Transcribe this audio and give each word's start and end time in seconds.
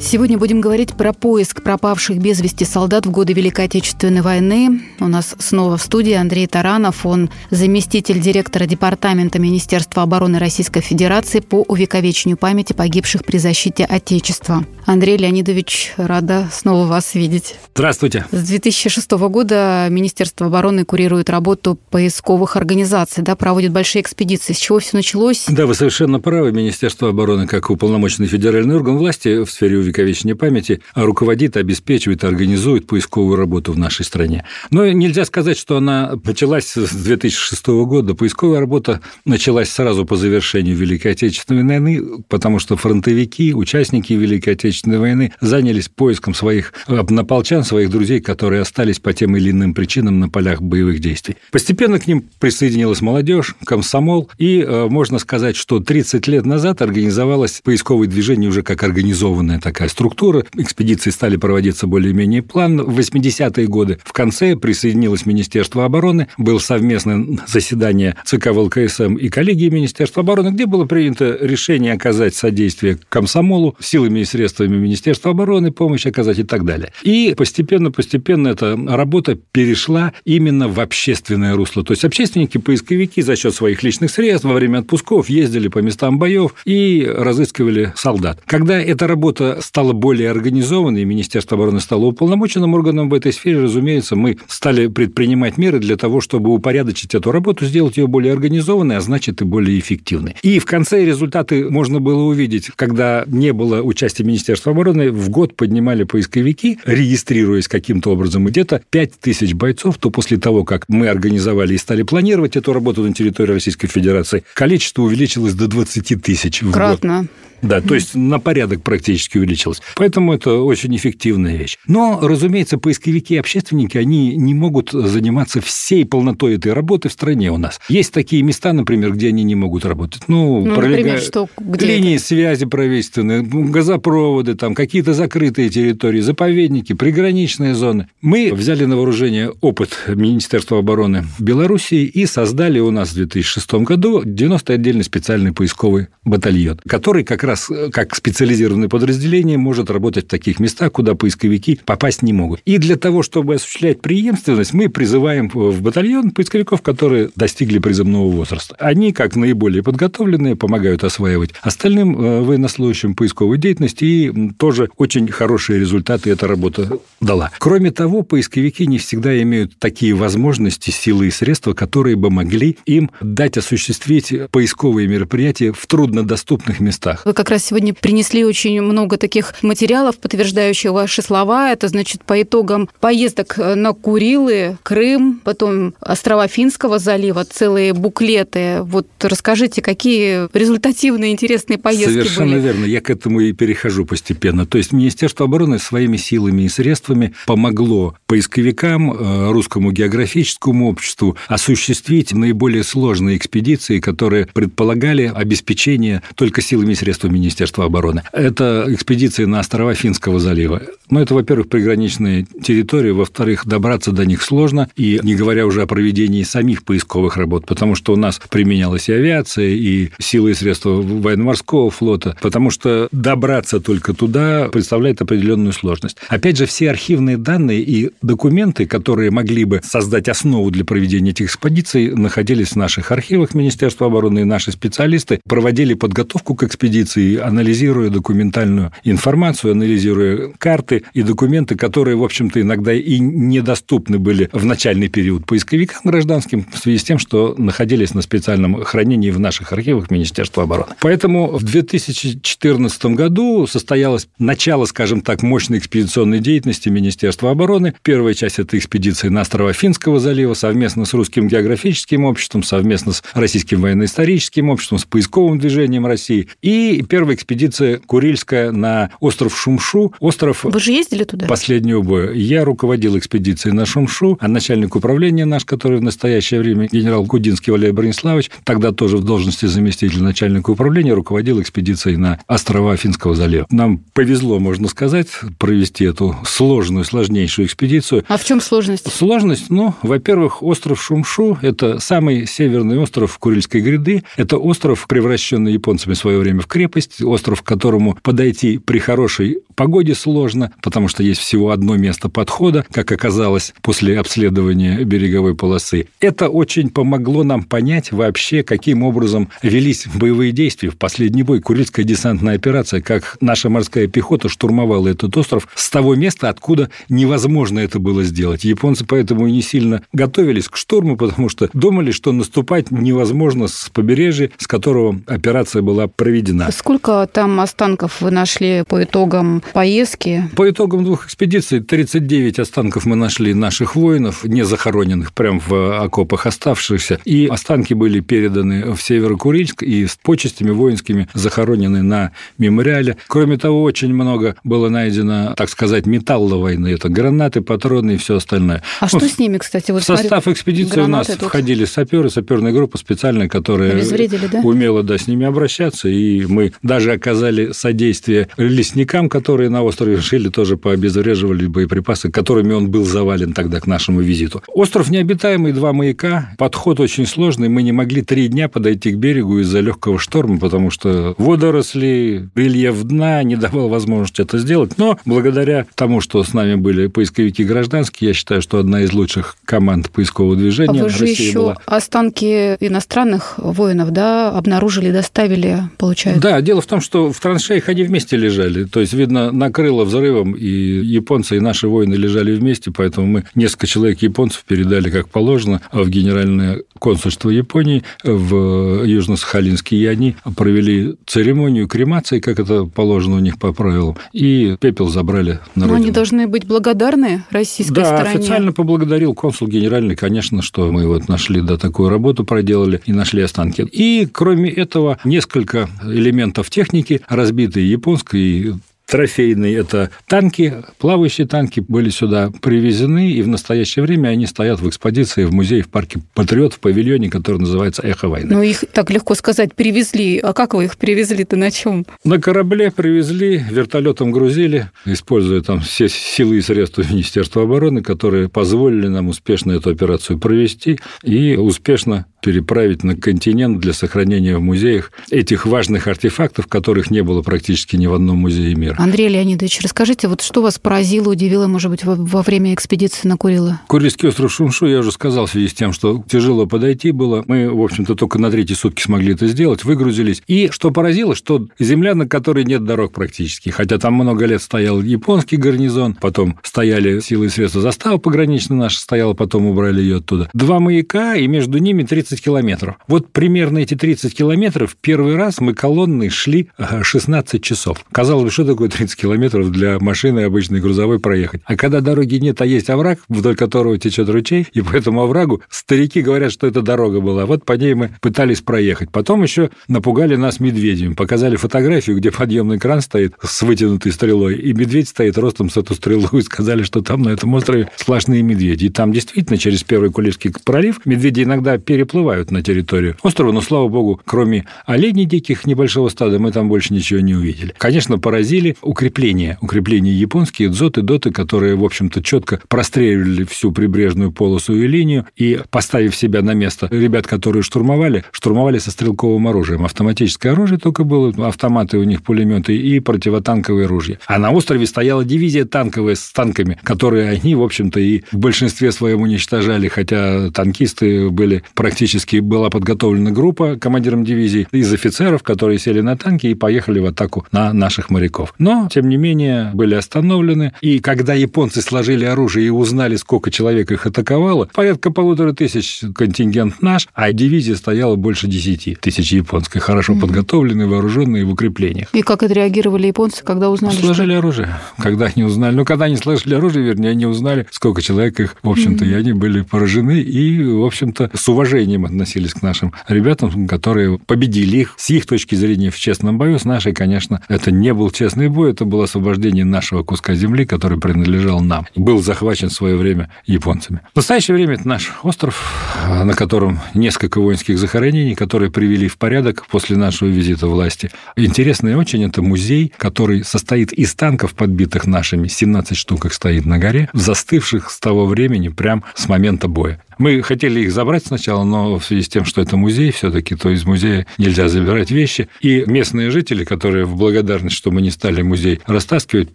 Сегодня 0.00 0.38
будем 0.38 0.60
говорить 0.60 0.94
про 0.94 1.12
поиск 1.12 1.60
пропавших 1.62 2.18
без 2.18 2.40
вести 2.40 2.64
солдат 2.64 3.04
в 3.04 3.10
годы 3.10 3.32
Великой 3.32 3.64
Отечественной 3.64 4.20
войны. 4.20 4.80
У 5.00 5.08
нас 5.08 5.34
снова 5.38 5.76
в 5.76 5.82
студии 5.82 6.12
Андрей 6.12 6.46
Таранов. 6.46 7.04
Он 7.04 7.30
заместитель 7.50 8.20
директора 8.20 8.66
Департамента 8.66 9.40
Министерства 9.40 10.04
обороны 10.04 10.38
Российской 10.38 10.82
Федерации 10.82 11.40
по 11.40 11.62
увековечению 11.62 12.36
памяти 12.36 12.74
погибших 12.74 13.24
при 13.24 13.38
защите 13.38 13.84
Отечества. 13.84 14.64
Андрей 14.86 15.16
Леонидович, 15.16 15.94
рада 15.96 16.48
снова 16.52 16.86
вас 16.86 17.14
видеть. 17.14 17.56
Здравствуйте. 17.74 18.24
С 18.30 18.46
2006 18.46 19.10
года 19.10 19.88
Министерство 19.90 20.46
обороны 20.46 20.84
курирует 20.84 21.28
работу 21.28 21.78
поисковых 21.90 22.56
организаций, 22.56 23.24
да, 23.24 23.34
проводит 23.34 23.72
большие 23.72 24.02
экспедиции. 24.02 24.52
С 24.52 24.58
чего 24.58 24.78
все 24.78 24.96
началось? 24.96 25.44
Да, 25.48 25.66
вы 25.66 25.74
совершенно 25.74 26.20
правы. 26.20 26.52
Министерство 26.52 27.10
обороны, 27.10 27.46
как 27.46 27.68
уполномоченный 27.68 28.28
федеральный 28.28 28.76
орган 28.76 28.96
власти 28.96 29.44
в 29.44 29.50
сфере 29.50 29.87
увековечения 29.88 30.34
памяти 30.34 30.80
руководит, 30.94 31.56
обеспечивает, 31.56 32.24
организует 32.24 32.86
поисковую 32.86 33.36
работу 33.36 33.72
в 33.72 33.78
нашей 33.78 34.04
стране. 34.04 34.44
Но 34.70 34.86
нельзя 34.88 35.24
сказать, 35.24 35.58
что 35.58 35.76
она 35.76 36.18
началась 36.24 36.66
с 36.66 36.94
2006 36.94 37.66
года. 37.66 38.14
Поисковая 38.14 38.60
работа 38.60 39.00
началась 39.24 39.70
сразу 39.70 40.04
по 40.04 40.16
завершению 40.16 40.76
Великой 40.76 41.12
Отечественной 41.12 41.64
войны, 41.64 42.22
потому 42.28 42.58
что 42.58 42.76
фронтовики, 42.76 43.54
участники 43.54 44.12
Великой 44.12 44.54
Отечественной 44.54 44.98
войны 44.98 45.32
занялись 45.40 45.88
поиском 45.88 46.34
своих 46.34 46.72
однополчан, 46.86 47.64
своих 47.64 47.90
друзей, 47.90 48.20
которые 48.20 48.62
остались 48.62 49.00
по 49.00 49.12
тем 49.12 49.36
или 49.36 49.50
иным 49.50 49.74
причинам 49.74 50.20
на 50.20 50.28
полях 50.28 50.60
боевых 50.60 51.00
действий. 51.00 51.36
Постепенно 51.50 51.98
к 51.98 52.06
ним 52.06 52.24
присоединилась 52.38 53.00
молодежь, 53.00 53.54
комсомол, 53.64 54.30
и 54.38 54.60
э, 54.60 54.88
можно 54.88 55.18
сказать, 55.18 55.56
что 55.56 55.80
30 55.80 56.26
лет 56.26 56.46
назад 56.46 56.82
организовалось 56.82 57.60
поисковое 57.62 58.08
движение 58.08 58.50
уже 58.50 58.62
как 58.62 58.82
организованная 58.82 59.60
такая 59.60 59.77
такая 59.78 59.90
структура. 59.90 60.44
Экспедиции 60.56 61.10
стали 61.10 61.36
проводиться 61.36 61.86
более-менее 61.86 62.42
план. 62.42 62.82
В 62.82 62.98
80-е 62.98 63.68
годы 63.68 64.00
в 64.02 64.12
конце 64.12 64.56
присоединилось 64.56 65.24
Министерство 65.24 65.84
обороны, 65.84 66.26
было 66.36 66.58
совместное 66.58 67.24
заседание 67.46 68.16
ЦК 68.24 68.48
ВЛКСМ 68.48 69.14
и 69.14 69.28
коллегии 69.28 69.68
Министерства 69.68 70.24
обороны, 70.24 70.48
где 70.48 70.66
было 70.66 70.84
принято 70.84 71.38
решение 71.40 71.92
оказать 71.92 72.34
содействие 72.34 72.98
комсомолу 73.08 73.76
силами 73.78 74.18
и 74.18 74.24
средствами 74.24 74.76
Министерства 74.76 75.30
обороны, 75.30 75.70
помощь 75.70 76.06
оказать 76.06 76.40
и 76.40 76.42
так 76.42 76.64
далее. 76.64 76.92
И 77.04 77.32
постепенно-постепенно 77.38 78.48
эта 78.48 78.76
работа 78.76 79.36
перешла 79.36 80.12
именно 80.24 80.66
в 80.66 80.80
общественное 80.80 81.54
русло. 81.54 81.84
То 81.84 81.92
есть 81.92 82.04
общественники-поисковики 82.04 83.22
за 83.22 83.36
счет 83.36 83.54
своих 83.54 83.84
личных 83.84 84.10
средств 84.10 84.44
во 84.44 84.54
время 84.54 84.78
отпусков 84.78 85.28
ездили 85.28 85.68
по 85.68 85.78
местам 85.78 86.18
боев 86.18 86.56
и 86.64 87.08
разыскивали 87.08 87.92
солдат. 87.94 88.40
Когда 88.44 88.80
эта 88.80 89.06
работа 89.06 89.60
стало 89.68 89.92
более 89.92 90.30
организованной, 90.30 91.02
и 91.02 91.04
Министерство 91.04 91.58
обороны 91.58 91.80
стало 91.80 92.06
уполномоченным 92.06 92.72
органом 92.72 93.10
в 93.10 93.14
этой 93.14 93.34
сфере, 93.34 93.64
разумеется, 93.64 94.16
мы 94.16 94.38
стали 94.46 94.86
предпринимать 94.86 95.58
меры 95.58 95.78
для 95.78 95.96
того, 95.96 96.22
чтобы 96.22 96.54
упорядочить 96.54 97.14
эту 97.14 97.30
работу, 97.32 97.66
сделать 97.66 97.98
ее 97.98 98.06
более 98.06 98.32
организованной, 98.32 98.96
а 98.96 99.02
значит 99.02 99.42
и 99.42 99.44
более 99.44 99.78
эффективной. 99.78 100.36
И 100.40 100.58
в 100.58 100.64
конце 100.64 101.04
результаты 101.04 101.68
можно 101.68 102.00
было 102.00 102.22
увидеть, 102.22 102.70
когда 102.76 103.24
не 103.26 103.52
было 103.52 103.82
участия 103.82 104.24
Министерства 104.24 104.72
обороны, 104.72 105.12
в 105.12 105.28
год 105.28 105.54
поднимали 105.54 106.04
поисковики, 106.04 106.78
регистрируясь 106.86 107.68
каким-то 107.68 108.12
образом, 108.12 108.46
где-то 108.46 108.80
5 108.88 109.20
тысяч 109.20 109.52
бойцов, 109.52 109.98
то 109.98 110.08
после 110.08 110.38
того, 110.38 110.64
как 110.64 110.86
мы 110.88 111.08
организовали 111.08 111.74
и 111.74 111.78
стали 111.78 112.04
планировать 112.04 112.56
эту 112.56 112.72
работу 112.72 113.02
на 113.02 113.12
территории 113.12 113.52
Российской 113.52 113.88
Федерации, 113.88 114.44
количество 114.54 115.02
увеличилось 115.02 115.52
до 115.52 115.66
20 115.68 116.22
тысяч 116.22 116.62
в 116.62 116.72
Кратно. 116.72 117.20
год. 117.20 117.28
Да, 117.62 117.80
то 117.80 117.94
есть 117.94 118.14
на 118.14 118.38
порядок 118.38 118.82
практически 118.82 119.38
увеличилось. 119.38 119.80
Поэтому 119.96 120.32
это 120.32 120.54
очень 120.54 120.94
эффективная 120.96 121.56
вещь. 121.56 121.76
Но, 121.86 122.18
разумеется, 122.22 122.78
поисковики 122.78 123.34
и 123.34 123.38
общественники, 123.38 123.98
они 123.98 124.36
не 124.36 124.54
могут 124.54 124.90
заниматься 124.92 125.60
всей 125.60 126.04
полнотой 126.04 126.56
этой 126.56 126.72
работы 126.72 127.08
в 127.08 127.12
стране 127.12 127.50
у 127.50 127.58
нас. 127.58 127.80
Есть 127.88 128.12
такие 128.12 128.42
места, 128.42 128.72
например, 128.72 129.12
где 129.12 129.28
они 129.28 129.42
не 129.42 129.54
могут 129.54 129.84
работать. 129.84 130.22
Ну, 130.28 130.64
ну 130.64 130.74
пролега... 130.74 130.96
например, 130.96 131.20
что? 131.20 131.48
Где 131.58 131.86
Линии 131.86 132.16
это? 132.16 132.24
связи 132.24 132.66
правительственные, 132.66 133.42
газопроводы, 133.42 134.54
там 134.54 134.74
какие-то 134.74 135.14
закрытые 135.14 135.68
территории, 135.68 136.20
заповедники, 136.20 136.92
приграничные 136.92 137.74
зоны. 137.74 138.08
Мы 138.20 138.52
взяли 138.52 138.84
на 138.84 138.96
вооружение 138.96 139.50
опыт 139.60 139.96
Министерства 140.08 140.78
обороны 140.78 141.24
Белоруссии 141.38 142.04
и 142.04 142.26
создали 142.26 142.78
у 142.78 142.90
нас 142.90 143.10
в 143.10 143.14
2006 143.14 143.74
году 143.74 144.22
90-й 144.22 144.74
отдельный 144.74 145.04
специальный 145.04 145.52
поисковый 145.52 146.08
батальон, 146.24 146.80
который 146.86 147.24
как 147.24 147.44
раз 147.44 147.47
э, 147.70 147.90
как 147.90 148.14
специализированное 148.14 148.88
подразделение 148.88 149.58
может 149.58 149.90
работать 149.90 150.24
в 150.24 150.28
таких 150.28 150.60
местах, 150.60 150.92
куда 150.92 151.14
поисковики 151.14 151.80
попасть 151.84 152.22
не 152.22 152.32
могут. 152.32 152.60
И 152.64 152.78
для 152.78 152.96
того, 152.96 153.22
чтобы 153.22 153.54
осуществлять 153.54 154.00
преемственность, 154.00 154.72
мы 154.72 154.88
призываем 154.88 155.48
в 155.48 155.80
батальон 155.82 156.30
поисковиков, 156.30 156.82
которые 156.82 157.30
достигли 157.36 157.78
призывного 157.78 158.30
возраста. 158.30 158.76
Они, 158.78 159.12
как 159.12 159.36
наиболее 159.36 159.82
подготовленные, 159.82 160.56
помогают 160.56 161.04
осваивать 161.04 161.50
остальным 161.62 162.20
э, 162.20 162.40
военнослужащим 162.42 163.14
поисковой 163.14 163.58
деятельности, 163.58 164.04
и 164.04 164.50
тоже 164.58 164.88
очень 164.96 165.28
хорошие 165.28 165.78
результаты 165.78 166.30
эта 166.30 166.46
работа 166.46 166.98
дала. 167.20 167.50
Кроме 167.58 167.90
того, 167.90 168.22
поисковики 168.22 168.86
не 168.86 168.98
всегда 168.98 169.40
имеют 169.42 169.78
такие 169.78 170.14
возможности, 170.14 170.90
силы 170.90 171.28
и 171.28 171.30
средства, 171.30 171.72
которые 171.72 172.16
бы 172.16 172.30
могли 172.30 172.76
им 172.86 173.10
дать 173.20 173.56
осуществить 173.56 174.32
поисковые 174.50 175.08
мероприятия 175.08 175.72
в 175.72 175.86
труднодоступных 175.86 176.80
местах. 176.80 177.22
Вы 177.24 177.32
как 177.38 177.50
раз 177.50 177.66
сегодня 177.66 177.94
принесли 177.94 178.44
очень 178.44 178.82
много 178.82 179.16
таких 179.16 179.54
материалов, 179.62 180.18
подтверждающих 180.18 180.90
ваши 180.90 181.22
слова. 181.22 181.70
Это, 181.70 181.86
значит, 181.86 182.24
по 182.24 182.42
итогам 182.42 182.88
поездок 182.98 183.56
на 183.56 183.92
Курилы, 183.92 184.76
Крым, 184.82 185.40
потом 185.44 185.94
острова 186.00 186.48
Финского 186.48 186.98
залива, 186.98 187.44
целые 187.44 187.92
буклеты. 187.92 188.80
Вот 188.82 189.06
расскажите, 189.20 189.82
какие 189.82 190.48
результативные, 190.52 191.30
интересные 191.30 191.78
поездки 191.78 192.10
Совершенно 192.10 192.56
были? 192.56 192.60
верно. 192.60 192.84
Я 192.86 193.00
к 193.00 193.08
этому 193.08 193.38
и 193.38 193.52
перехожу 193.52 194.04
постепенно. 194.04 194.66
То 194.66 194.76
есть 194.76 194.92
Министерство 194.92 195.46
обороны 195.46 195.78
своими 195.78 196.16
силами 196.16 196.62
и 196.62 196.68
средствами 196.68 197.34
помогло 197.46 198.16
поисковикам, 198.26 199.12
э, 199.12 199.50
русскому 199.52 199.92
географическому 199.92 200.88
обществу 200.88 201.36
осуществить 201.46 202.32
наиболее 202.32 202.82
сложные 202.82 203.36
экспедиции, 203.36 204.00
которые 204.00 204.46
предполагали 204.46 205.30
обеспечение 205.32 206.20
только 206.34 206.62
силами 206.62 206.94
и 206.94 206.96
средствами 206.96 207.27
руководство 207.28 207.38
Министерства 207.38 207.84
обороны. 207.84 208.22
Это 208.32 208.84
экспедиции 208.88 209.44
на 209.44 209.60
острова 209.60 209.94
Финского 209.94 210.40
залива. 210.40 210.82
Ну, 211.10 211.20
это, 211.20 211.34
во-первых, 211.34 211.68
приграничные 211.68 212.46
территории, 212.62 213.10
во-вторых, 213.10 213.66
добраться 213.66 214.12
до 214.12 214.26
них 214.26 214.42
сложно, 214.42 214.88
и 214.96 215.20
не 215.22 215.34
говоря 215.34 215.66
уже 215.66 215.82
о 215.82 215.86
проведении 215.86 216.42
самих 216.42 216.84
поисковых 216.84 217.36
работ, 217.36 217.66
потому 217.66 217.94
что 217.94 218.12
у 218.12 218.16
нас 218.16 218.40
применялась 218.50 219.08
и 219.08 219.12
авиация, 219.12 219.68
и 219.68 220.10
силы 220.18 220.50
и 220.50 220.54
средства 220.54 220.90
военно-морского 220.90 221.90
флота, 221.90 222.36
потому 222.42 222.70
что 222.70 223.08
добраться 223.12 223.80
только 223.80 224.12
туда 224.12 224.68
представляет 224.68 225.22
определенную 225.22 225.72
сложность. 225.72 226.18
Опять 226.28 226.58
же, 226.58 226.66
все 226.66 226.90
архивные 226.90 227.36
данные 227.36 227.80
и 227.80 228.10
документы, 228.22 228.86
которые 228.86 229.30
могли 229.30 229.64
бы 229.64 229.80
создать 229.82 230.28
основу 230.28 230.70
для 230.70 230.84
проведения 230.84 231.30
этих 231.30 231.46
экспедиций, 231.46 232.14
находились 232.14 232.70
в 232.70 232.76
наших 232.76 233.12
архивах 233.12 233.54
Министерства 233.54 234.08
обороны, 234.08 234.40
и 234.40 234.44
наши 234.44 234.72
специалисты 234.72 235.40
проводили 235.48 235.94
подготовку 235.94 236.54
к 236.54 236.64
экспедиции, 236.64 237.17
и 237.18 237.36
анализируя 237.36 238.10
документальную 238.10 238.92
информацию, 239.04 239.72
анализируя 239.72 240.50
карты 240.58 241.04
и 241.14 241.22
документы, 241.22 241.76
которые, 241.76 242.16
в 242.16 242.24
общем-то, 242.24 242.60
иногда 242.60 242.92
и 242.92 243.18
недоступны 243.18 244.18
были 244.18 244.48
в 244.52 244.64
начальный 244.64 245.08
период 245.08 245.46
поисковикам 245.46 246.00
гражданским 246.04 246.66
в 246.72 246.78
связи 246.78 246.98
с 246.98 247.04
тем, 247.04 247.18
что 247.18 247.54
находились 247.58 248.14
на 248.14 248.22
специальном 248.22 248.82
хранении 248.84 249.30
в 249.30 249.40
наших 249.40 249.72
архивах 249.72 250.10
Министерства 250.10 250.64
обороны. 250.64 250.94
Поэтому 251.00 251.48
в 251.48 251.62
2014 251.62 253.04
году 253.06 253.66
состоялось 253.66 254.28
начало, 254.38 254.84
скажем 254.84 255.20
так, 255.20 255.42
мощной 255.42 255.78
экспедиционной 255.78 256.40
деятельности 256.40 256.88
Министерства 256.88 257.50
обороны. 257.50 257.94
Первая 258.02 258.34
часть 258.34 258.58
этой 258.58 258.78
экспедиции 258.78 259.28
на 259.28 259.42
острова 259.42 259.72
Финского 259.72 260.20
залива 260.20 260.54
совместно 260.54 261.04
с 261.04 261.14
Русским 261.14 261.48
географическим 261.48 262.24
обществом, 262.24 262.62
совместно 262.62 263.12
с 263.12 263.22
Российским 263.34 263.80
военно-историческим 263.80 264.70
обществом, 264.70 264.98
с 264.98 265.04
поисковым 265.04 265.58
движением 265.58 266.06
России 266.06 266.48
и 266.62 267.04
первая 267.08 267.34
экспедиция 267.34 268.00
Курильская 268.06 268.70
на 268.70 269.10
остров 269.20 269.58
Шумшу. 269.58 270.12
Остров... 270.20 270.64
Вы 270.64 270.78
же 270.80 270.92
ездили 270.92 271.24
туда? 271.24 271.46
Последнего 271.46 272.02
боя. 272.02 272.32
Я 272.32 272.64
руководил 272.64 273.18
экспедицией 273.18 273.74
на 273.74 273.86
Шумшу, 273.86 274.38
а 274.40 274.48
начальник 274.48 274.94
управления 274.94 275.44
наш, 275.44 275.64
который 275.64 275.98
в 275.98 276.02
настоящее 276.02 276.60
время 276.60 276.88
генерал 276.90 277.24
Кудинский 277.26 277.72
Валерий 277.72 277.92
Брониславович, 277.92 278.50
тогда 278.64 278.92
тоже 278.92 279.16
в 279.16 279.24
должности 279.24 279.66
заместителя 279.66 280.22
начальника 280.22 280.70
управления, 280.70 281.14
руководил 281.14 281.60
экспедицией 281.60 282.16
на 282.16 282.40
острова 282.46 282.96
Финского 282.96 283.34
залива. 283.34 283.66
Нам 283.70 283.98
повезло, 284.12 284.58
можно 284.58 284.88
сказать, 284.88 285.28
провести 285.58 286.04
эту 286.04 286.36
сложную, 286.44 287.04
сложнейшую 287.04 287.66
экспедицию. 287.66 288.24
А 288.28 288.36
в 288.36 288.44
чем 288.44 288.60
сложность? 288.60 289.10
Сложность, 289.10 289.70
ну, 289.70 289.94
во-первых, 290.02 290.62
остров 290.62 291.02
Шумшу– 291.02 291.58
это 291.62 291.98
самый 292.00 292.46
северный 292.46 292.98
остров 292.98 293.38
Курильской 293.38 293.80
гряды. 293.80 294.24
Это 294.36 294.58
остров, 294.58 295.06
превращенный 295.08 295.72
японцами 295.72 296.14
в 296.14 296.18
свое 296.18 296.38
время 296.38 296.60
в 296.60 296.66
крепость, 296.66 296.97
остров, 297.22 297.62
к 297.62 297.66
которому 297.66 298.16
подойти 298.22 298.78
при 298.78 298.98
хорошей 298.98 299.58
погоде 299.74 300.14
сложно, 300.14 300.72
потому 300.82 301.08
что 301.08 301.22
есть 301.22 301.40
всего 301.40 301.70
одно 301.70 301.96
место 301.96 302.28
подхода, 302.28 302.84
как 302.90 303.12
оказалось 303.12 303.74
после 303.80 304.18
обследования 304.18 305.04
береговой 305.04 305.54
полосы. 305.54 306.08
Это 306.20 306.48
очень 306.48 306.90
помогло 306.90 307.44
нам 307.44 307.62
понять 307.62 308.10
вообще, 308.10 308.62
каким 308.62 309.02
образом 309.02 309.48
велись 309.62 310.06
боевые 310.12 310.52
действия 310.52 310.90
в 310.90 310.96
последний 310.96 311.44
бой. 311.44 311.60
Курильская 311.60 312.04
десантная 312.04 312.56
операция, 312.56 313.00
как 313.00 313.36
наша 313.40 313.68
морская 313.70 314.08
пехота 314.08 314.48
штурмовала 314.48 315.08
этот 315.08 315.36
остров 315.36 315.68
с 315.74 315.88
того 315.90 316.16
места, 316.16 316.48
откуда 316.48 316.90
невозможно 317.08 317.78
это 317.78 317.98
было 318.00 318.24
сделать. 318.24 318.64
Японцы 318.64 319.04
поэтому 319.06 319.46
и 319.46 319.52
не 319.52 319.62
сильно 319.62 320.02
готовились 320.12 320.68
к 320.68 320.76
штурму, 320.76 321.16
потому 321.16 321.48
что 321.48 321.70
думали, 321.72 322.10
что 322.10 322.32
наступать 322.32 322.90
невозможно 322.90 323.68
с 323.68 323.90
побережья, 323.92 324.50
с 324.58 324.66
которого 324.66 325.20
операция 325.26 325.82
была 325.82 326.08
проведена. 326.08 326.66
Сколько 326.88 327.28
там 327.30 327.60
останков 327.60 328.22
вы 328.22 328.30
нашли 328.30 328.82
по 328.88 329.04
итогам 329.04 329.62
поездки? 329.74 330.48
По 330.56 330.70
итогам 330.70 331.04
двух 331.04 331.26
экспедиций 331.26 331.80
39 331.80 332.60
останков 332.60 333.04
мы 333.04 333.14
нашли 333.14 333.52
наших 333.52 333.94
воинов, 333.94 334.42
не 334.44 334.64
захороненных, 334.64 335.34
прям 335.34 335.60
в 335.60 336.02
окопах 336.02 336.46
оставшихся. 336.46 337.20
И 337.26 337.46
останки 337.46 337.92
были 337.92 338.20
переданы 338.20 338.94
в 338.94 339.02
Северо-Курильск 339.02 339.82
и 339.82 340.06
с 340.06 340.16
почестями 340.16 340.70
воинскими 340.70 341.28
захоронены 341.34 342.02
на 342.02 342.32
мемориале. 342.56 343.18
Кроме 343.26 343.58
того, 343.58 343.82
очень 343.82 344.14
много 344.14 344.56
было 344.64 344.88
найдено, 344.88 345.52
так 345.58 345.68
сказать, 345.68 346.06
металла 346.06 346.56
войны. 346.56 346.88
Это 346.88 347.10
гранаты, 347.10 347.60
патроны 347.60 348.12
и 348.12 348.16
все 348.16 348.36
остальное. 348.36 348.82
А 349.00 349.08
ну, 349.12 349.18
что 349.18 349.28
с 349.28 349.38
ними, 349.38 349.58
кстати? 349.58 349.90
Вот 349.90 350.04
в 350.04 350.06
состав 350.06 350.48
экспедиции 350.48 351.02
у 351.02 351.06
нас 351.06 351.26
тут... 351.26 351.48
входили 351.48 351.84
саперы, 351.84 352.30
саперная 352.30 352.72
группа 352.72 352.96
специальная, 352.96 353.46
которая 353.46 354.02
да? 354.50 354.60
умела 354.60 355.02
да, 355.02 355.18
с 355.18 355.26
ними 355.26 355.44
обращаться. 355.44 356.08
И 356.08 356.46
мы 356.46 356.67
даже 356.82 357.12
оказали 357.12 357.72
содействие 357.72 358.48
лесникам, 358.56 359.28
которые 359.28 359.70
на 359.70 359.82
острове 359.82 360.20
Шили 360.20 360.48
тоже 360.48 360.76
пообезвреживали 360.76 361.66
боеприпасы, 361.66 362.30
которыми 362.30 362.72
он 362.72 362.90
был 362.90 363.04
завален 363.04 363.52
тогда 363.52 363.80
к 363.80 363.86
нашему 363.86 364.20
визиту. 364.20 364.62
Остров 364.68 365.10
необитаемый, 365.10 365.72
два 365.72 365.92
маяка, 365.92 366.50
подход 366.58 367.00
очень 367.00 367.26
сложный. 367.26 367.68
Мы 367.68 367.82
не 367.82 367.92
могли 367.92 368.22
три 368.22 368.48
дня 368.48 368.68
подойти 368.68 369.12
к 369.12 369.16
берегу 369.16 369.58
из-за 369.60 369.80
легкого 369.80 370.18
шторма, 370.18 370.58
потому 370.58 370.90
что 370.90 371.34
водоросли, 371.38 372.48
рельеф 372.54 373.02
дна 373.02 373.42
не 373.42 373.56
давал 373.56 373.88
возможности 373.88 374.42
это 374.42 374.58
сделать. 374.58 374.98
Но 374.98 375.18
благодаря 375.24 375.86
тому, 375.94 376.20
что 376.20 376.42
с 376.42 376.52
нами 376.52 376.74
были 376.74 377.06
поисковики 377.06 377.64
гражданские, 377.64 378.28
я 378.28 378.34
считаю, 378.34 378.62
что 378.62 378.78
одна 378.78 379.02
из 379.02 379.12
лучших 379.12 379.56
команд 379.64 380.10
поискового 380.10 380.56
движения 380.56 381.00
а 381.00 381.04
вы 381.04 381.10
же 381.10 381.20
России 381.20 381.48
еще 381.48 381.58
была. 381.58 381.76
останки 381.86 382.76
иностранных 382.80 383.54
воинов, 383.58 384.10
да, 384.10 384.50
обнаружили, 384.50 385.10
доставили, 385.10 385.82
получается? 385.96 386.42
Да, 386.42 386.57
дело 386.60 386.80
в 386.80 386.86
том, 386.86 387.00
что 387.00 387.32
в 387.32 387.40
траншеях 387.40 387.88
они 387.88 388.02
вместе 388.02 388.36
лежали. 388.36 388.84
То 388.84 389.00
есть, 389.00 389.12
видно, 389.12 389.52
накрыло 389.52 390.04
взрывом, 390.04 390.52
и 390.52 390.68
японцы, 390.68 391.56
и 391.56 391.60
наши 391.60 391.88
воины 391.88 392.14
лежали 392.14 392.54
вместе, 392.54 392.90
поэтому 392.90 393.26
мы 393.26 393.44
несколько 393.54 393.86
человек 393.86 394.22
японцев 394.22 394.64
передали 394.66 395.10
как 395.10 395.28
положено 395.28 395.80
в 395.92 396.08
Генеральное 396.08 396.82
консульство 396.98 397.50
Японии 397.50 398.02
в 398.24 399.04
Южно-Сахалинске, 399.04 399.96
и 399.96 400.06
они 400.06 400.36
провели 400.56 401.14
церемонию 401.26 401.86
кремации, 401.86 402.40
как 402.40 402.58
это 402.58 402.84
положено 402.84 403.36
у 403.36 403.40
них 403.40 403.58
по 403.58 403.72
правилам, 403.72 404.16
и 404.32 404.76
пепел 404.80 405.08
забрали 405.08 405.60
на 405.74 405.86
Но 405.86 405.92
родину. 405.92 405.96
они 405.96 406.10
должны 406.10 406.46
быть 406.46 406.66
благодарны 406.66 407.44
российской 407.50 407.94
да, 407.94 408.04
стороне. 408.04 408.24
Да, 408.24 408.38
официально 408.38 408.72
поблагодарил 408.72 409.34
консул 409.34 409.68
генеральный, 409.68 410.16
конечно, 410.16 410.62
что 410.62 410.90
мы 410.90 411.06
вот 411.06 411.28
нашли, 411.28 411.60
да, 411.60 411.76
такую 411.76 412.08
работу 412.08 412.44
проделали 412.44 413.00
и 413.06 413.12
нашли 413.12 413.42
останки. 413.42 413.86
И, 413.92 414.28
кроме 414.30 414.70
этого, 414.70 415.18
несколько 415.24 415.88
элементов 416.02 416.47
техники, 416.70 417.20
разбитые 417.28 417.90
японской 417.90 418.40
и 418.40 418.74
трофейный. 419.08 419.72
Это 419.72 420.10
танки, 420.26 420.84
плавающие 420.98 421.46
танки 421.46 421.80
были 421.80 422.10
сюда 422.10 422.52
привезены, 422.60 423.30
и 423.30 423.42
в 423.42 423.48
настоящее 423.48 424.04
время 424.04 424.28
они 424.28 424.46
стоят 424.46 424.80
в 424.80 424.88
экспозиции 424.88 425.44
в 425.44 425.52
музее 425.52 425.82
в 425.82 425.88
парке 425.88 426.20
Патриот 426.34 426.74
в 426.74 426.80
павильоне, 426.80 427.30
который 427.30 427.58
называется 427.58 428.02
«Эхо 428.02 428.28
войны». 428.28 428.54
Ну, 428.54 428.62
их 428.62 428.84
так 428.92 429.10
легко 429.10 429.34
сказать, 429.34 429.74
привезли. 429.74 430.38
А 430.38 430.52
как 430.52 430.74
вы 430.74 430.84
их 430.84 430.96
привезли-то, 430.96 431.56
на 431.56 431.70
чем? 431.70 432.04
На 432.24 432.38
корабле 432.38 432.90
привезли, 432.90 433.64
вертолетом 433.70 434.30
грузили, 434.30 434.90
используя 435.06 435.62
там 435.62 435.80
все 435.80 436.08
силы 436.08 436.58
и 436.58 436.60
средства 436.60 437.02
Министерства 437.02 437.62
обороны, 437.62 438.02
которые 438.02 438.48
позволили 438.48 439.08
нам 439.08 439.28
успешно 439.28 439.72
эту 439.72 439.90
операцию 439.90 440.38
провести 440.38 441.00
и 441.22 441.56
успешно 441.56 442.26
переправить 442.42 443.02
на 443.02 443.16
континент 443.16 443.80
для 443.80 443.92
сохранения 443.92 444.56
в 444.56 444.60
музеях 444.60 445.12
этих 445.30 445.66
важных 445.66 446.06
артефактов, 446.06 446.66
которых 446.66 447.10
не 447.10 447.22
было 447.22 447.42
практически 447.42 447.96
ни 447.96 448.06
в 448.06 448.14
одном 448.14 448.38
музее 448.38 448.74
мира. 448.74 448.97
Андрей 448.98 449.28
Леонидович, 449.28 449.80
расскажите, 449.82 450.28
вот 450.28 450.42
что 450.42 450.62
вас 450.62 450.78
поразило, 450.78 451.30
удивило, 451.30 451.66
может 451.66 451.90
быть, 451.90 452.04
во, 452.04 452.14
во 452.14 452.42
время 452.42 452.74
экспедиции 452.74 453.26
на 453.28 453.36
Курилы? 453.36 453.78
Курильский 453.86 454.28
остров 454.28 454.52
Шумшу, 454.52 454.86
я 454.86 455.00
уже 455.00 455.12
сказал, 455.12 455.46
в 455.46 455.50
связи 455.50 455.68
с 455.68 455.74
тем, 455.74 455.92
что 455.92 456.22
тяжело 456.28 456.66
подойти 456.66 457.10
было. 457.10 457.44
Мы, 457.46 457.70
в 457.70 457.80
общем-то, 457.82 458.14
только 458.14 458.38
на 458.38 458.50
третьи 458.50 458.74
сутки 458.74 459.02
смогли 459.02 459.34
это 459.34 459.46
сделать, 459.46 459.84
выгрузились. 459.84 460.42
И 460.46 460.68
что 460.70 460.90
поразило, 460.90 461.34
что 461.34 461.66
земля, 461.78 462.14
на 462.14 462.28
которой 462.28 462.64
нет 462.64 462.84
дорог 462.84 463.12
практически, 463.12 463.70
хотя 463.70 463.98
там 463.98 464.14
много 464.14 464.46
лет 464.46 464.62
стоял 464.62 465.00
японский 465.00 465.56
гарнизон, 465.56 466.14
потом 466.14 466.58
стояли 466.62 467.20
силы 467.20 467.46
и 467.46 467.48
средства, 467.48 467.80
застава 467.80 468.18
пограничная 468.18 468.76
наша 468.76 469.00
стояла, 469.00 469.34
потом 469.34 469.66
убрали 469.66 470.00
ее 470.00 470.16
оттуда. 470.18 470.50
Два 470.52 470.80
маяка, 470.80 471.36
и 471.36 471.46
между 471.46 471.78
ними 471.78 472.02
30 472.02 472.28
30 472.28 472.44
километров. 472.44 472.96
Вот 473.08 473.32
примерно 473.32 473.78
эти 473.78 473.94
30 473.94 474.34
километров 474.34 474.96
первый 475.00 475.36
раз 475.36 475.60
мы 475.60 475.74
колонны 475.74 476.30
шли 476.30 476.70
16 476.78 477.62
часов. 477.62 478.04
Казалось 478.12 478.44
бы, 478.44 478.50
что 478.50 478.64
такое 478.64 478.87
30 478.88 479.16
километров 479.16 479.70
для 479.70 479.98
машины 479.98 480.40
обычной 480.40 480.80
грузовой 480.80 481.18
проехать? 481.18 481.62
А 481.64 481.76
когда 481.76 482.00
дороги 482.00 482.36
нет, 482.36 482.60
а 482.60 482.66
есть 482.66 482.90
овраг, 482.90 483.20
вдоль 483.28 483.56
которого 483.56 483.98
течет 483.98 484.28
ручей, 484.28 484.66
и 484.72 484.80
по 484.80 484.96
этому 484.96 485.22
оврагу 485.22 485.62
старики 485.68 486.22
говорят, 486.22 486.52
что 486.52 486.66
это 486.66 486.82
дорога 486.82 487.20
была. 487.20 487.46
Вот 487.46 487.64
по 487.64 487.72
ней 487.72 487.94
мы 487.94 488.10
пытались 488.20 488.60
проехать. 488.60 489.10
Потом 489.10 489.42
еще 489.42 489.70
напугали 489.88 490.36
нас 490.36 490.60
медведями. 490.60 491.14
Показали 491.14 491.56
фотографию, 491.56 492.16
где 492.16 492.30
подъемный 492.30 492.78
кран 492.78 493.00
стоит 493.00 493.34
с 493.42 493.62
вытянутой 493.62 494.12
стрелой, 494.12 494.56
и 494.56 494.72
медведь 494.72 495.08
стоит 495.08 495.38
ростом 495.38 495.70
с 495.70 495.76
эту 495.76 495.94
стрелу, 495.94 496.28
и 496.38 496.42
сказали, 496.42 496.82
что 496.82 497.02
там 497.02 497.22
на 497.22 497.30
этом 497.30 497.52
острове 497.54 497.90
сплошные 497.96 498.42
медведи. 498.42 498.86
И 498.86 498.88
там 498.88 499.12
действительно 499.12 499.58
через 499.58 499.82
Первый 499.84 500.10
Кулевский 500.10 500.52
пролив 500.64 501.04
медведи 501.04 501.42
иногда 501.42 501.78
переплывают 501.78 502.50
на 502.50 502.62
территорию 502.62 503.16
острова, 503.22 503.52
но, 503.52 503.60
слава 503.60 503.88
богу, 503.88 504.20
кроме 504.24 504.66
оленей 504.86 505.24
диких 505.24 505.66
небольшого 505.66 506.08
стада, 506.08 506.38
мы 506.38 506.52
там 506.52 506.68
больше 506.68 506.94
ничего 506.94 507.20
не 507.20 507.34
увидели. 507.34 507.74
Конечно, 507.76 508.18
поразили 508.18 508.76
укрепления, 508.82 509.58
укрепления 509.60 510.12
японские, 510.12 510.68
дзоты, 510.68 511.02
доты, 511.02 511.30
которые, 511.30 511.74
в 511.74 511.84
общем-то, 511.84 512.22
четко 512.22 512.60
простреливали 512.68 513.44
всю 513.44 513.72
прибрежную 513.72 514.32
полосу 514.32 514.74
и 514.74 514.86
линию, 514.86 515.26
и, 515.36 515.60
поставив 515.70 516.14
себя 516.14 516.42
на 516.42 516.52
место 516.52 516.88
ребят, 516.90 517.26
которые 517.26 517.62
штурмовали, 517.62 518.24
штурмовали 518.32 518.78
со 518.78 518.90
стрелковым 518.90 519.48
оружием. 519.48 519.84
Автоматическое 519.84 520.52
оружие 520.52 520.78
только 520.78 521.04
было, 521.04 521.32
автоматы 521.46 521.98
у 521.98 522.04
них, 522.04 522.22
пулеметы 522.22 522.76
и 522.76 523.00
противотанковые 523.00 523.86
ружья. 523.86 524.18
А 524.26 524.38
на 524.38 524.50
острове 524.50 524.86
стояла 524.86 525.24
дивизия 525.24 525.64
танковая 525.64 526.14
с 526.14 526.32
танками, 526.32 526.78
которые 526.82 527.30
они, 527.30 527.54
в 527.54 527.62
общем-то, 527.62 528.00
и 528.00 528.22
в 528.30 528.38
большинстве 528.38 528.92
своем 528.92 529.22
уничтожали, 529.22 529.88
хотя 529.88 530.50
танкисты 530.50 531.30
были 531.30 531.62
практически 531.74 532.36
была 532.36 532.70
подготовлена 532.70 533.30
группа 533.30 533.76
командиром 533.76 534.24
дивизии 534.24 534.66
из 534.72 534.92
офицеров, 534.92 535.42
которые 535.42 535.78
сели 535.78 536.00
на 536.00 536.16
танки 536.16 536.46
и 536.46 536.54
поехали 536.54 536.98
в 537.00 537.06
атаку 537.06 537.46
на 537.52 537.72
наших 537.72 538.10
моряков. 538.10 538.54
Но, 538.58 538.67
тем 538.90 539.08
не 539.08 539.16
менее, 539.16 539.70
были 539.74 539.94
остановлены. 539.94 540.72
И 540.80 541.00
когда 541.00 541.34
японцы 541.34 541.82
сложили 541.82 542.24
оружие 542.24 542.66
и 542.66 542.70
узнали, 542.70 543.16
сколько 543.16 543.50
человек 543.50 543.90
их 543.90 544.06
атаковало, 544.06 544.68
порядка 544.74 545.10
полутора 545.10 545.52
тысяч 545.52 546.02
контингент 546.14 546.80
наш, 546.82 547.08
а 547.14 547.32
дивизия 547.32 547.76
стояла 547.76 548.16
больше 548.16 548.46
десяти 548.46 548.94
тысяч 548.94 549.32
японской, 549.32 549.78
хорошо 549.78 550.12
mm-hmm. 550.12 550.20
подготовленные, 550.20 550.86
вооруженные 550.86 551.44
в 551.44 551.52
укреплениях. 551.52 552.08
И 552.12 552.22
как 552.22 552.42
отреагировали 552.42 553.08
японцы, 553.08 553.44
когда 553.44 553.70
узнали? 553.70 553.94
Сложили 553.94 554.30
что... 554.30 554.38
оружие. 554.38 554.68
Когда 554.98 555.26
они 555.26 555.44
узнали, 555.44 555.74
ну, 555.74 555.84
когда 555.84 556.06
они 556.06 556.16
сложили 556.16 556.54
оружие, 556.54 556.84
вернее, 556.84 557.10
они 557.10 557.26
узнали, 557.26 557.66
сколько 557.70 558.02
человек 558.02 558.40
их, 558.40 558.56
в 558.62 558.70
общем-то, 558.70 559.04
mm-hmm. 559.04 559.10
и 559.10 559.14
они 559.14 559.32
были 559.32 559.62
поражены 559.62 560.20
и, 560.20 560.62
в 560.64 560.84
общем-то, 560.84 561.30
с 561.34 561.48
уважением 561.48 562.04
относились 562.04 562.54
к 562.54 562.62
нашим 562.62 562.92
ребятам, 563.06 563.66
которые 563.66 564.18
победили 564.18 564.78
их 564.78 564.94
с 564.96 565.10
их 565.10 565.26
точки 565.26 565.54
зрения 565.54 565.90
в 565.90 565.98
честном 565.98 566.38
бою. 566.38 566.58
С 566.58 566.64
нашей, 566.64 566.92
конечно, 566.92 567.40
это 567.48 567.70
не 567.70 567.94
был 567.94 568.10
честный 568.10 568.48
бой. 568.48 568.57
Собой 568.58 568.72
это 568.72 568.84
было 568.84 569.04
освобождение 569.04 569.64
нашего 569.64 570.02
куска 570.02 570.34
земли, 570.34 570.66
который 570.66 570.98
принадлежал 570.98 571.60
нам. 571.60 571.86
Был 571.94 572.20
захвачен 572.20 572.70
в 572.70 572.72
свое 572.72 572.96
время 572.96 573.30
японцами. 573.46 574.00
В 574.12 574.16
настоящее 574.16 574.56
время 574.56 574.74
это 574.74 574.88
наш 574.88 575.12
остров, 575.22 575.87
на 576.06 576.34
котором 576.34 576.80
несколько 576.94 577.40
воинских 577.40 577.78
захоронений, 577.78 578.34
которые 578.34 578.70
привели 578.70 579.08
в 579.08 579.18
порядок 579.18 579.66
после 579.66 579.96
нашего 579.96 580.28
визита 580.28 580.66
власти. 580.66 581.10
Интересно 581.36 581.88
и 581.88 581.94
очень 581.94 582.24
это 582.24 582.42
музей, 582.42 582.92
который 582.96 583.44
состоит 583.44 583.92
из 583.92 584.14
танков, 584.14 584.54
подбитых 584.54 585.06
нашими, 585.06 585.48
17 585.48 585.96
штук 585.96 586.26
их 586.26 586.34
стоит 586.34 586.66
на 586.66 586.78
горе, 586.78 587.08
застывших 587.12 587.90
с 587.90 587.98
того 587.98 588.26
времени, 588.26 588.68
прям 588.68 589.04
с 589.14 589.28
момента 589.28 589.68
боя. 589.68 590.02
Мы 590.18 590.42
хотели 590.42 590.80
их 590.80 590.90
забрать 590.90 591.26
сначала, 591.26 591.62
но 591.62 591.98
в 591.98 592.04
связи 592.04 592.22
с 592.22 592.28
тем, 592.28 592.44
что 592.44 592.60
это 592.60 592.76
музей 592.76 593.12
все-таки, 593.12 593.54
то 593.54 593.70
из 593.70 593.84
музея 593.84 594.26
нельзя 594.36 594.68
забирать 594.68 595.12
вещи. 595.12 595.48
И 595.60 595.84
местные 595.86 596.30
жители, 596.30 596.64
которые 596.64 597.04
в 597.04 597.16
благодарность, 597.16 597.76
что 597.76 597.92
мы 597.92 598.02
не 598.02 598.10
стали 598.10 598.42
музей 598.42 598.80
растаскивать, 598.86 599.54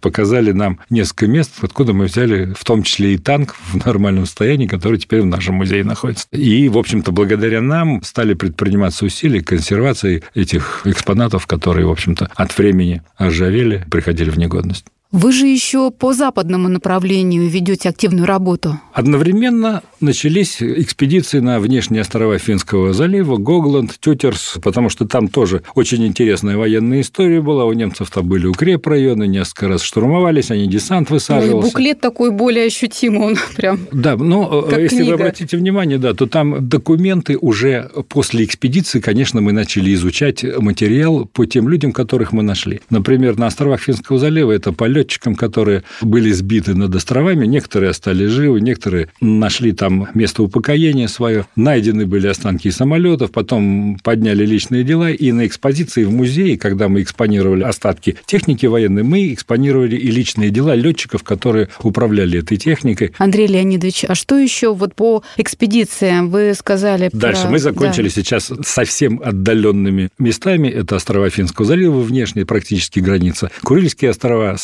показали 0.00 0.52
нам 0.52 0.80
несколько 0.88 1.26
мест, 1.26 1.52
откуда 1.60 1.92
мы 1.92 2.06
взяли 2.06 2.54
в 2.54 2.64
том 2.64 2.82
числе 2.82 3.14
и 3.14 3.18
танк 3.18 3.54
в 3.72 3.84
нормальном 3.86 4.24
состоянии, 4.24 4.66
который 4.66 4.98
теперь 4.98 5.20
в 5.20 5.26
нашем 5.26 5.56
музее 5.56 5.84
находится. 5.84 6.26
И, 6.34 6.68
в 6.68 6.76
общем-то, 6.76 7.12
благодаря 7.12 7.60
нам 7.60 8.02
стали 8.02 8.34
предприниматься 8.34 9.04
усилия 9.04 9.40
консервации 9.40 10.22
этих 10.34 10.82
экспонатов, 10.84 11.46
которые, 11.46 11.86
в 11.86 11.90
общем-то, 11.90 12.28
от 12.34 12.58
времени 12.58 13.02
ржавели, 13.20 13.84
приходили 13.88 14.30
в 14.30 14.38
негодность. 14.38 14.86
Вы 15.14 15.30
же 15.30 15.46
еще 15.46 15.92
по 15.92 16.12
западному 16.12 16.68
направлению 16.68 17.48
ведете 17.48 17.88
активную 17.88 18.26
работу. 18.26 18.80
Одновременно 18.92 19.84
начались 20.00 20.60
экспедиции 20.60 21.38
на 21.38 21.60
внешние 21.60 22.00
острова 22.00 22.36
Финского 22.36 22.92
залива, 22.92 23.36
Гогланд, 23.36 23.96
Тютерс, 24.00 24.56
потому 24.60 24.88
что 24.88 25.06
там 25.06 25.28
тоже 25.28 25.62
очень 25.76 26.04
интересная 26.04 26.56
военная 26.56 27.00
история 27.00 27.40
была. 27.40 27.64
У 27.64 27.72
немцев 27.74 28.10
там 28.10 28.26
были 28.26 28.46
укрепрайоны, 28.46 29.28
несколько 29.28 29.68
раз 29.68 29.82
штурмовались, 29.82 30.50
они 30.50 30.66
десант 30.66 31.10
высаживался. 31.10 31.54
Ну, 31.54 31.62
буклет 31.62 32.00
такой 32.00 32.32
более 32.32 32.66
ощутимый, 32.66 33.20
он 33.20 33.36
прям 33.56 33.86
Да, 33.92 34.16
но 34.16 34.66
э, 34.68 34.82
если 34.82 34.96
книга. 34.96 35.10
вы 35.10 35.14
обратите 35.14 35.56
внимание, 35.56 35.98
да, 35.98 36.14
то 36.14 36.26
там 36.26 36.68
документы 36.68 37.38
уже 37.38 37.88
после 38.08 38.44
экспедиции, 38.44 38.98
конечно, 38.98 39.40
мы 39.40 39.52
начали 39.52 39.94
изучать 39.94 40.44
материал 40.58 41.24
по 41.26 41.46
тем 41.46 41.68
людям, 41.68 41.92
которых 41.92 42.32
мы 42.32 42.42
нашли. 42.42 42.80
Например, 42.90 43.38
на 43.38 43.46
островах 43.46 43.80
Финского 43.80 44.18
залива 44.18 44.50
это 44.50 44.72
полет 44.72 45.03
летчикам, 45.04 45.34
которые 45.34 45.84
были 46.00 46.32
сбиты 46.32 46.74
над 46.74 46.94
островами. 46.94 47.46
Некоторые 47.46 47.90
остались 47.90 48.30
живы, 48.30 48.60
некоторые 48.60 49.08
нашли 49.20 49.72
там 49.72 50.08
место 50.14 50.42
упокоения 50.42 51.08
свое. 51.08 51.46
Найдены 51.56 52.06
были 52.06 52.26
останки 52.26 52.70
самолетов, 52.70 53.30
потом 53.30 53.98
подняли 54.02 54.46
личные 54.46 54.82
дела. 54.82 55.10
И 55.10 55.30
на 55.32 55.46
экспозиции 55.46 56.04
в 56.04 56.12
музее, 56.12 56.56
когда 56.56 56.88
мы 56.88 57.02
экспонировали 57.02 57.62
остатки 57.62 58.16
техники 58.26 58.66
военной, 58.66 59.02
мы 59.02 59.32
экспонировали 59.32 59.96
и 59.96 60.10
личные 60.10 60.50
дела 60.50 60.74
летчиков, 60.74 61.22
которые 61.22 61.68
управляли 61.82 62.38
этой 62.38 62.56
техникой. 62.56 63.12
Андрей 63.18 63.46
Леонидович, 63.46 64.06
а 64.08 64.14
что 64.14 64.38
еще 64.38 64.74
вот 64.74 64.94
по 64.94 65.22
экспедициям 65.36 66.30
вы 66.30 66.54
сказали? 66.54 67.10
Дальше 67.12 67.42
про... 67.42 67.50
мы 67.50 67.58
закончили 67.58 68.08
да. 68.08 68.14
сейчас 68.14 68.50
совсем 68.64 69.20
отдаленными 69.22 70.08
местами. 70.18 70.68
Это 70.68 70.96
острова 70.96 71.28
Финского 71.28 71.66
залива, 71.66 72.00
внешняя 72.00 72.46
практически 72.46 73.00
граница. 73.00 73.50
Курильские 73.62 74.10
острова, 74.10 74.56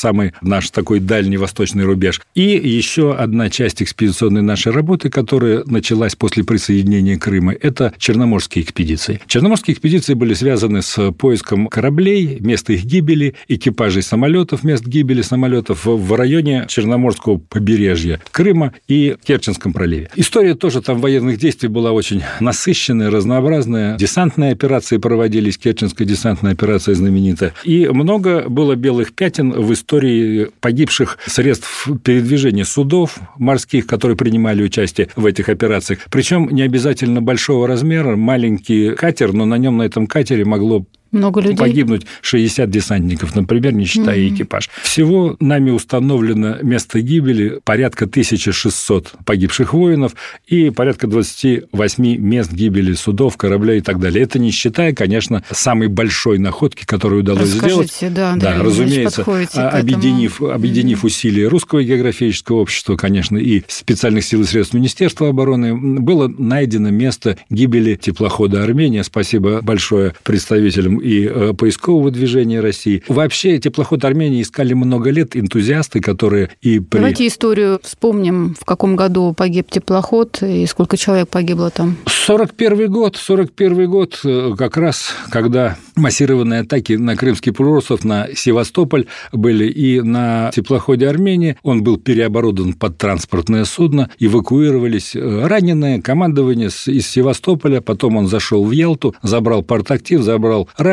наш 0.42 0.70
такой 0.70 1.00
дальний 1.00 1.36
восточный 1.36 1.84
рубеж. 1.84 2.20
И 2.34 2.42
еще 2.42 3.14
одна 3.14 3.50
часть 3.50 3.82
экспедиционной 3.82 4.42
нашей 4.42 4.72
работы, 4.72 5.10
которая 5.10 5.62
началась 5.66 6.14
после 6.14 6.44
присоединения 6.44 7.18
Крыма, 7.18 7.52
это 7.52 7.92
черноморские 7.98 8.64
экспедиции. 8.64 9.20
Черноморские 9.26 9.74
экспедиции 9.74 10.14
были 10.14 10.34
связаны 10.34 10.82
с 10.82 11.12
поиском 11.12 11.68
кораблей, 11.68 12.38
места 12.40 12.72
их 12.72 12.84
гибели, 12.84 13.34
экипажей 13.48 14.02
самолетов, 14.02 14.64
мест 14.64 14.84
гибели 14.84 15.22
самолетов 15.22 15.84
в 15.84 16.14
районе 16.14 16.66
Черноморского 16.68 17.38
побережья 17.38 18.20
Крыма 18.30 18.72
и 18.88 19.16
Керченском 19.24 19.72
проливе. 19.72 20.10
История 20.16 20.54
тоже 20.54 20.82
там 20.82 21.00
военных 21.00 21.38
действий 21.38 21.68
была 21.68 21.92
очень 21.92 22.22
насыщенная, 22.40 23.10
разнообразная. 23.10 23.96
Десантные 23.96 24.52
операции 24.52 24.98
проводились, 24.98 25.58
Керченская 25.58 26.06
десантная 26.06 26.52
операция 26.52 26.94
знаменитая. 26.94 27.54
И 27.64 27.88
много 27.88 28.48
было 28.48 28.74
белых 28.74 29.12
пятен 29.12 29.52
в 29.52 29.72
истории 29.72 30.19
погибших 30.60 31.18
средств 31.26 31.88
передвижения 32.02 32.64
судов 32.64 33.18
морских, 33.36 33.86
которые 33.86 34.16
принимали 34.16 34.62
участие 34.62 35.08
в 35.16 35.26
этих 35.26 35.48
операциях. 35.48 36.00
Причем 36.10 36.48
не 36.50 36.62
обязательно 36.62 37.22
большого 37.22 37.66
размера, 37.66 38.16
маленький 38.16 38.94
катер, 38.94 39.32
но 39.32 39.44
на 39.44 39.56
нем 39.56 39.76
на 39.76 39.82
этом 39.82 40.06
катере 40.06 40.44
могло 40.44 40.84
много 41.12 41.40
людей. 41.40 41.56
Погибнуть 41.56 42.06
60 42.22 42.70
десантников, 42.70 43.34
например, 43.34 43.72
не 43.72 43.84
считая 43.84 44.18
mm-hmm. 44.18 44.34
экипаж. 44.34 44.70
Всего 44.82 45.36
нами 45.40 45.70
установлено 45.70 46.58
место 46.62 47.00
гибели 47.00 47.60
порядка 47.64 48.04
1600 48.04 49.14
погибших 49.24 49.74
воинов 49.74 50.14
и 50.46 50.70
порядка 50.70 51.06
28 51.06 52.16
мест 52.18 52.52
гибели 52.52 52.94
судов, 52.94 53.36
кораблей 53.36 53.78
и 53.78 53.82
так 53.82 53.98
далее. 53.98 54.22
Это 54.22 54.38
не 54.38 54.50
считая, 54.50 54.94
конечно, 54.94 55.42
самой 55.50 55.88
большой 55.88 56.38
находки, 56.38 56.84
которую 56.84 57.22
удалось 57.22 57.54
Расскажите, 57.54 57.94
сделать. 57.96 58.14
Да, 58.14 58.34
да, 58.36 58.56
да 58.56 58.62
разумеется, 58.62 59.22
объединив, 59.22 60.40
объединив 60.42 61.04
усилия 61.04 61.48
Русского 61.48 61.82
географического 61.82 62.58
общества, 62.58 62.96
конечно, 62.96 63.36
и 63.36 63.62
специальных 63.68 64.24
сил 64.24 64.42
и 64.42 64.44
средств 64.44 64.74
Министерства 64.74 65.28
обороны, 65.28 65.74
было 65.74 66.28
найдено 66.28 66.90
место 66.90 67.36
гибели 67.48 67.96
теплохода 67.96 68.62
Армения. 68.62 69.04
Спасибо 69.04 69.60
большое 69.62 70.14
представителям 70.22 70.99
и 71.00 71.26
э, 71.26 71.52
поискового 71.54 72.10
движения 72.10 72.60
России. 72.60 73.02
Вообще 73.08 73.58
теплоход 73.58 74.04
Армении 74.04 74.42
искали 74.42 74.74
много 74.74 75.10
лет 75.10 75.36
энтузиасты, 75.36 76.00
которые 76.00 76.50
и 76.60 76.78
при... 76.78 76.98
Давайте 76.98 77.26
историю 77.26 77.80
вспомним, 77.82 78.54
в 78.58 78.64
каком 78.64 78.96
году 78.96 79.34
погиб 79.36 79.70
теплоход 79.70 80.42
и 80.42 80.66
сколько 80.66 80.96
человек 80.96 81.28
погибло 81.28 81.70
там. 81.70 81.96
41 82.06 82.90
год, 82.90 83.16
41 83.16 83.90
год, 83.90 84.20
э, 84.24 84.52
как 84.56 84.76
раз 84.76 85.14
когда 85.30 85.76
массированные 85.96 86.60
атаки 86.60 86.94
на 86.94 87.16
Крымский 87.16 87.52
полуостров, 87.52 88.04
на 88.04 88.28
Севастополь 88.34 89.06
были 89.32 89.66
и 89.68 90.00
на 90.00 90.50
теплоходе 90.52 91.08
Армении. 91.08 91.56
Он 91.62 91.82
был 91.82 91.96
переоборудован 91.96 92.74
под 92.74 92.98
транспортное 92.98 93.64
судно, 93.64 94.10
эвакуировались 94.18 95.14
э, 95.14 95.46
раненые, 95.46 96.02
командование 96.02 96.68
из 96.68 97.06
Севастополя, 97.06 97.80
потом 97.80 98.16
он 98.16 98.28
зашел 98.28 98.64
в 98.64 98.70
Ялту, 98.70 99.14
забрал 99.22 99.62
портактив, 99.62 100.22
забрал 100.22 100.68
раненых 100.76 100.89